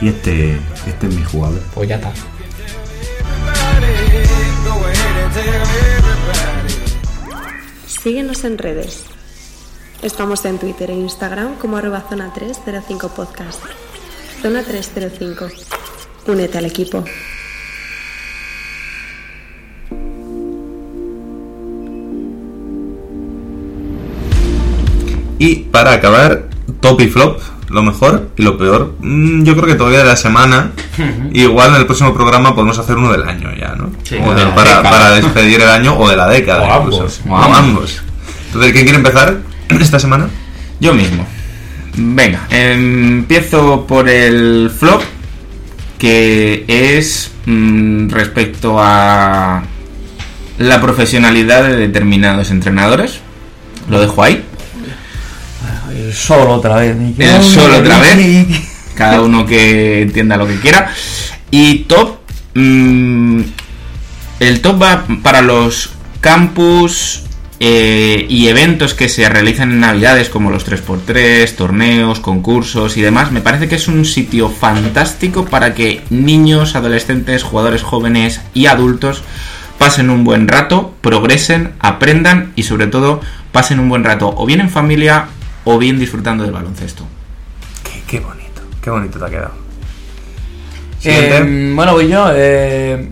[0.00, 1.60] Y este, este es mi jugador.
[1.74, 2.10] Pues ya está.
[7.86, 9.11] Síguenos en redes.
[10.02, 13.60] Estamos en Twitter e Instagram como arroba zona 305 podcast.
[14.42, 15.46] Zona 305.
[16.26, 17.04] Únete al equipo.
[25.38, 26.44] Y para acabar,
[26.80, 28.94] top y flop, lo mejor y lo peor.
[29.00, 30.72] Mm, Yo creo que todavía de la semana.
[31.32, 33.90] Igual en el próximo programa podemos hacer uno del año ya, ¿no?
[34.02, 36.62] Sí, O para, despedir el año o de la década.
[36.62, 37.02] O incluso.
[37.02, 37.20] ambos.
[37.28, 38.02] O ambos.
[38.46, 40.28] Entonces, ¿quién quiere empezar esta semana?
[40.80, 41.26] Yo mismo.
[41.94, 45.02] Venga, empiezo por el flop,
[45.98, 49.62] que es mm, respecto a
[50.58, 53.20] la profesionalidad de determinados entrenadores.
[53.88, 54.42] Lo dejo ahí.
[55.94, 56.96] El solo otra vez.
[57.18, 58.46] El solo otra vez.
[58.94, 60.92] Cada uno que entienda lo que quiera.
[61.50, 62.18] Y top.
[62.54, 63.40] mm,
[64.40, 65.90] el top va para los
[66.20, 67.22] campus
[67.64, 73.30] eh, y eventos que se realizan en Navidades, como los 3x3, torneos, concursos y demás.
[73.30, 79.22] Me parece que es un sitio fantástico para que niños, adolescentes, jugadores jóvenes y adultos
[79.78, 83.20] pasen un buen rato, progresen, aprendan y sobre todo
[83.52, 85.26] pasen un buen rato o bien en familia
[85.62, 87.06] o bien disfrutando del baloncesto.
[87.84, 89.52] Qué, qué bonito, qué bonito te ha quedado.
[91.04, 92.26] Eh, bueno, voy yo.
[92.34, 93.08] eh,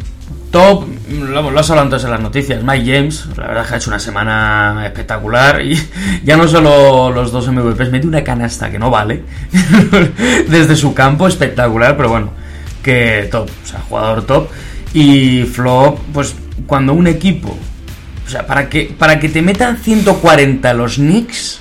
[0.51, 2.62] top, lo, lo has hablado antes en las noticias.
[2.62, 5.61] Mike James, la verdad es que ha hecho una semana espectacular.
[5.62, 5.78] Y
[6.24, 9.22] ya no solo los dos MVPs, mete una canasta que no vale.
[10.48, 12.32] Desde su campo, espectacular, pero bueno,
[12.82, 14.48] que top, o sea, jugador top.
[14.92, 16.34] Y flop, pues
[16.66, 17.56] cuando un equipo,
[18.26, 21.61] o sea, para que, para que te metan 140 los Knicks,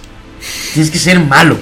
[0.74, 1.58] tienes que ser malo.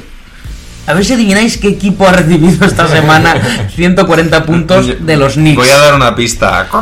[0.87, 3.35] A ver si adivináis qué equipo ha recibido esta semana
[3.75, 5.57] 140 puntos de los Knicks.
[5.57, 6.67] Voy a dar una pista.
[6.71, 6.81] Yo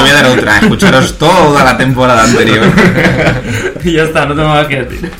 [0.00, 2.70] voy a dar otra, escucharos toda la temporada anterior.
[3.82, 5.10] y ya está, no tengo más que decir.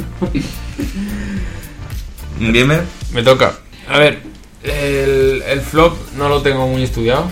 [2.39, 2.85] Gamer.
[3.13, 3.53] Me toca.
[3.91, 4.21] A ver,
[4.63, 7.31] el, el flop no lo tengo muy estudiado.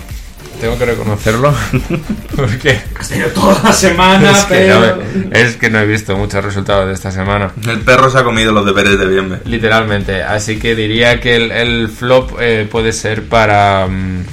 [0.60, 1.54] Tengo que reconocerlo.
[2.36, 5.02] Porque Has tenido toda la semana, es, que, pero...
[5.32, 7.52] es que no he visto muchos resultados de esta semana.
[7.66, 9.40] El perro se ha comido los deberes de Bienve.
[9.44, 10.22] Literalmente.
[10.22, 13.86] Así que diría que el, el flop eh, puede ser para.
[13.86, 14.24] mm,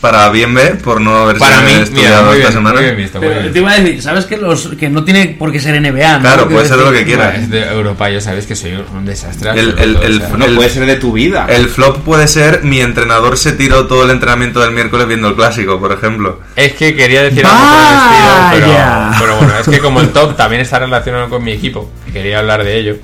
[0.00, 2.74] Para Bienve, por no haberse para mí, mira, estudiado muy esta bien, semana.
[2.74, 3.18] muy bien visto.
[3.18, 5.58] muy Pero bien te iba a decir, ¿sabes que los que no tiene por qué
[5.58, 6.16] ser NBA?
[6.18, 6.20] ¿no?
[6.20, 7.34] Claro, puede ser lo decir- que quiera.
[7.34, 9.50] Es de Europa, ya sabes que soy un, desastre.
[9.50, 10.28] El- absoluto, el- el- o sea.
[10.28, 11.46] Bueno, El- puede ser de tu vida.
[11.48, 15.34] El flop puede ser mi entrenador se tiró todo el entrenamiento del miércoles viendo el
[15.34, 16.40] clásico, por ejemplo.
[16.54, 20.36] Es que quería decir algo por el estilo, pero, bueno, es que como el top
[20.36, 22.96] también está relacionado con mi equipo, quería hablar de ello,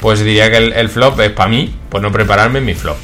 [0.00, 2.96] pues diría que el, el flop es para mí, por no prepararme mi flop.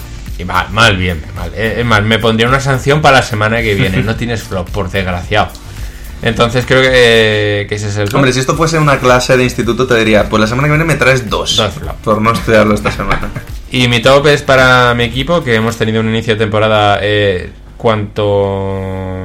[0.44, 1.50] Mal, mal bien, mal.
[1.54, 4.02] Eh, Es más, me pondría una sanción para la semana que viene.
[4.02, 5.48] No tienes flop, por desgraciado.
[6.22, 8.16] Entonces creo que, que ese es el flop.
[8.16, 10.84] Hombre, si esto fuese una clase de instituto te diría, pues la semana que viene
[10.84, 11.56] me traes dos.
[11.56, 11.96] Dos flop.
[12.02, 13.30] Por no estudiarlo esta semana.
[13.72, 17.50] Y mi top es para mi equipo, que hemos tenido un inicio de temporada eh,
[17.76, 19.24] cuanto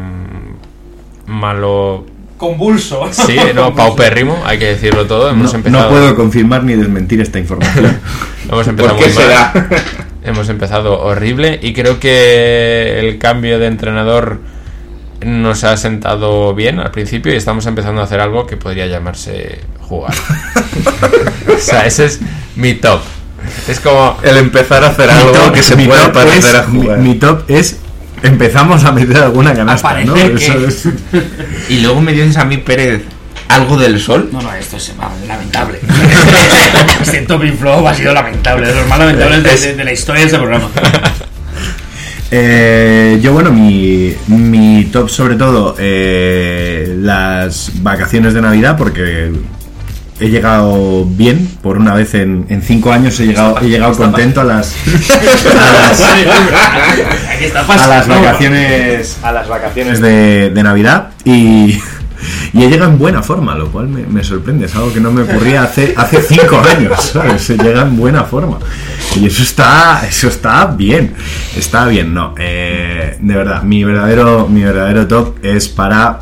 [1.25, 2.05] malo...
[2.37, 3.07] Convulso.
[3.11, 5.29] Sí, no, paupérrimo, hay que decirlo todo.
[5.29, 5.83] Hemos No, empezado...
[5.85, 7.99] no puedo confirmar ni desmentir esta información.
[8.51, 9.67] Hemos empezado ¿Por qué muy mal.
[10.25, 14.39] Hemos empezado horrible y creo que el cambio de entrenador
[15.23, 19.59] nos ha sentado bien al principio y estamos empezando a hacer algo que podría llamarse
[19.81, 20.13] jugar.
[21.55, 22.19] o sea, ese es
[22.55, 23.01] mi top.
[23.67, 26.97] Es como El empezar a hacer algo top- que se top parecer a jugar.
[26.97, 27.79] Mi, mi top es
[28.23, 30.15] empezamos a meter alguna canasta, Parece ¿no?
[30.15, 30.87] que- Eso es-
[31.69, 33.03] Y luego me dices a mí, Pérez,
[33.49, 34.29] algo del sol.
[34.31, 34.91] No, no, esto es
[35.27, 35.79] lamentable.
[37.01, 39.91] este top y flop ha sido lamentable, de los más lamentables de, de- de la
[39.93, 40.69] historia de este programa.
[42.31, 49.31] Eh, yo, bueno, mi, mi top sobre todo eh, las vacaciones de Navidad porque
[50.19, 54.41] he llegado bien, por una vez en, en cinco años he llegado, he llegado contento
[54.41, 54.73] a las,
[55.51, 56.01] a las,
[57.79, 61.77] a las vacaciones a las vacaciones de, de Navidad y,
[62.53, 65.23] y he llegado en buena forma, lo cual me, sorprende, es algo que no me
[65.23, 67.41] ocurría hace, hace cinco años, ¿sabes?
[67.41, 68.59] Se llega en buena forma.
[69.15, 71.13] Y eso está, eso está bien.
[71.55, 72.35] Está bien, no.
[72.37, 76.19] eh, de verdad, mi verdadero, mi verdadero top es para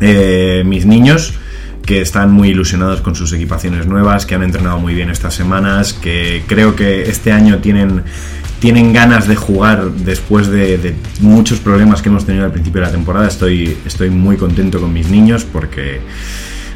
[0.00, 1.34] eh, mis niños
[1.84, 5.92] que están muy ilusionados con sus equipaciones nuevas, que han entrenado muy bien estas semanas,
[5.92, 8.04] que creo que este año tienen,
[8.62, 12.92] tienen ganas de jugar después de, muchos problemas que hemos tenido al principio de la
[12.92, 13.26] temporada.
[13.26, 13.76] Estoy,
[14.08, 16.00] muy contento con mis niños porque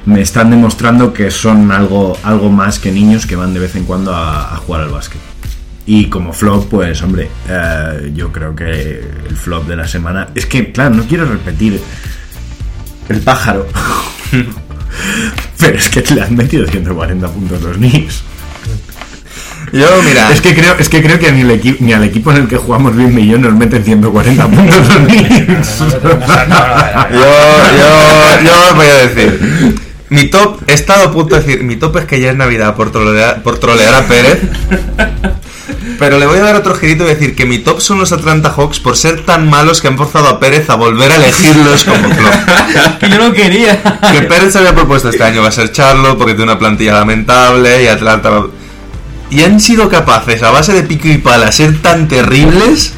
[0.05, 2.19] me están demostrando que son algo,
[2.51, 5.21] más que niños que van de vez en cuando a, jugar al básquet.
[5.87, 10.31] Y como flop, pues hombre, eh, yo creo que el flop de la semana...
[10.35, 11.81] Es que, claro, no quiero repetir
[13.09, 13.65] el pájaro.
[15.61, 18.25] Pero es que le han metido 140 puntos los Knicks.
[19.73, 22.31] Yo, mira, Es que creo, es que creo que ni, el equi- ni al equipo
[22.31, 24.77] en el que jugamos bien y yo nos meten 140 puntos
[27.11, 27.19] yo,
[27.79, 29.75] yo, yo os voy a decir.
[30.09, 32.77] Mi top, he estado a punto de decir, mi top es que ya es Navidad
[32.77, 34.41] por trolear, por trolear a Pérez.
[35.99, 38.51] Pero le voy a dar otro girito y decir que mi top son los Atlanta
[38.57, 42.09] Hawks por ser tan malos que han forzado a Pérez a volver a elegirlos como.
[43.01, 43.83] Que yo no quería.
[44.13, 46.93] Que Pérez se había propuesto este año va a ser Charlo porque tiene una plantilla
[46.93, 48.31] lamentable y Atlanta.
[49.31, 52.93] Y han sido capaces, a base de pico y pala, ser tan terribles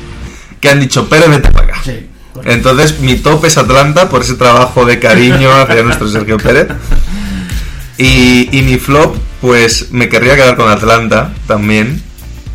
[0.60, 1.80] que han dicho Pérez, vete para acá.
[1.84, 2.06] Sí.
[2.44, 6.68] Entonces, mi top es Atlanta por ese trabajo de cariño hacia nuestro Sergio Pérez.
[7.96, 12.02] Y, y mi flop, pues me querría quedar con Atlanta también.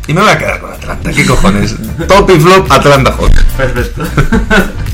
[0.06, 1.76] Y me voy a quedar con Atlanta, ¿qué cojones?
[2.08, 3.44] Top y flop, Atlanta Hawks.
[3.56, 4.04] Perfecto.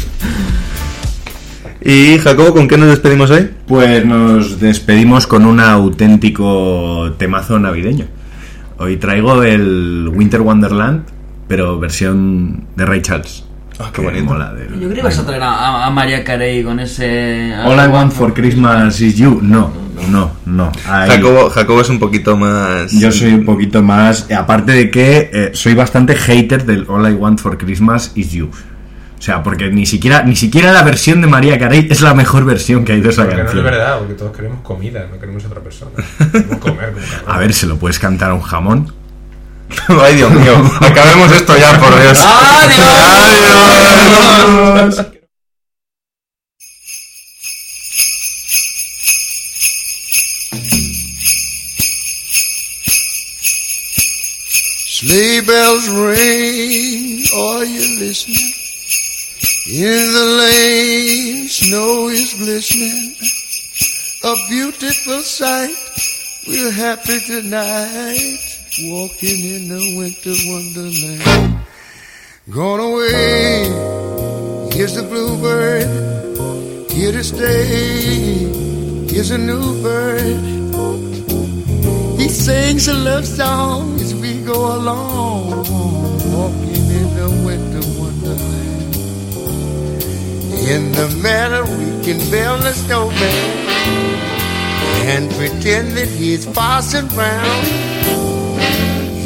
[1.83, 3.51] Y Jacobo, ¿con qué nos despedimos hoy?
[3.67, 8.07] Pues nos despedimos con un auténtico temazo navideño.
[8.83, 11.03] Hoy traigo el Winter Wonderland,
[11.47, 13.45] pero versión de Ray Charles.
[13.79, 14.25] Ah, qué que bonito.
[14.25, 17.53] mola Yo creo que vas a traer a, a- María Carey con ese.
[17.63, 19.39] All I want for Christmas is you.
[19.43, 19.71] No,
[20.11, 20.73] no, no.
[20.89, 22.91] Ahí- Jacobo, Jacobo es un poquito más...
[22.93, 24.31] Yo soy un poquito más.
[24.33, 28.49] Aparte de que eh, soy bastante hater del All I Want for Christmas is You.
[29.21, 32.47] O sea, porque ni siquiera, ni siquiera la versión de María Carey es la mejor
[32.47, 33.65] versión que hay de esa Porque no es canción.
[33.67, 35.91] verdad, porque todos queremos comida, no queremos otra persona.
[36.33, 36.95] Queremos comer.
[37.27, 38.95] A ver, ¿se lo puedes cantar a un jamón?
[39.89, 40.55] Ay, Dios mío.
[40.81, 42.19] Acabemos esto ya, por Dios.
[44.53, 45.07] Adiós.
[54.87, 58.53] Sleigh bells ring, are you listening?
[59.69, 63.15] In the lane, snow is glistening.
[64.25, 65.77] A beautiful sight,
[66.49, 68.41] we're happy tonight,
[68.89, 71.61] walking in the winter wonderland.
[72.49, 73.69] Gone away,
[74.73, 78.49] here's the bluebird, here to stay,
[79.13, 80.41] here's a new bird.
[82.19, 85.51] He sings a love song as we go along,
[86.33, 88.00] walking in the winter.
[90.71, 93.19] In the meadow we can build a snowman
[95.11, 97.67] and pretend that he's passing round.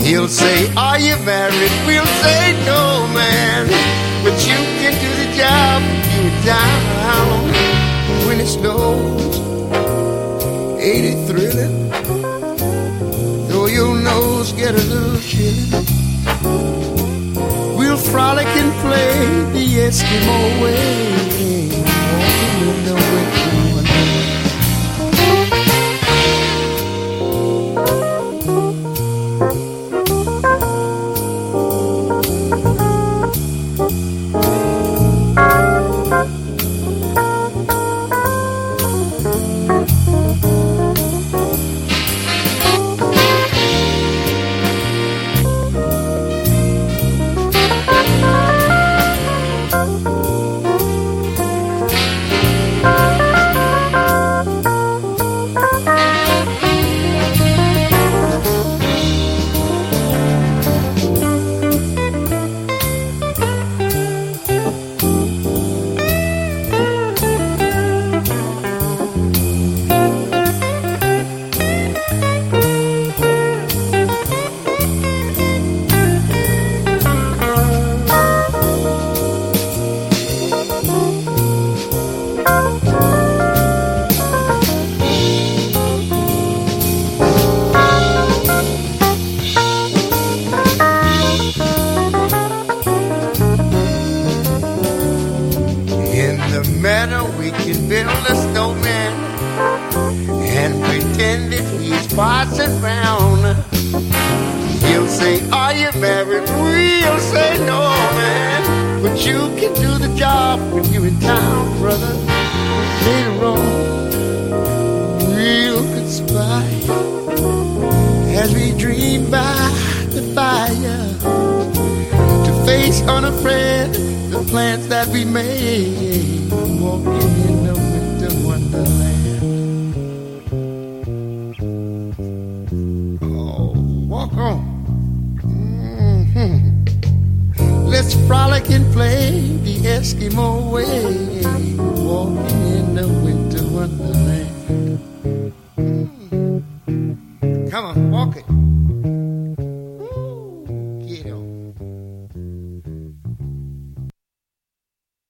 [0.01, 1.73] He'll say, Are you married?
[1.87, 3.67] We'll say, No, man.
[4.25, 5.83] But you can do the job
[6.17, 7.45] you're down.
[8.27, 9.37] When it snows,
[10.81, 11.91] ain't it thrilling?
[13.49, 15.85] Though your nose get a little chilly,
[17.95, 20.95] we'll frolic and play the Eskimo way.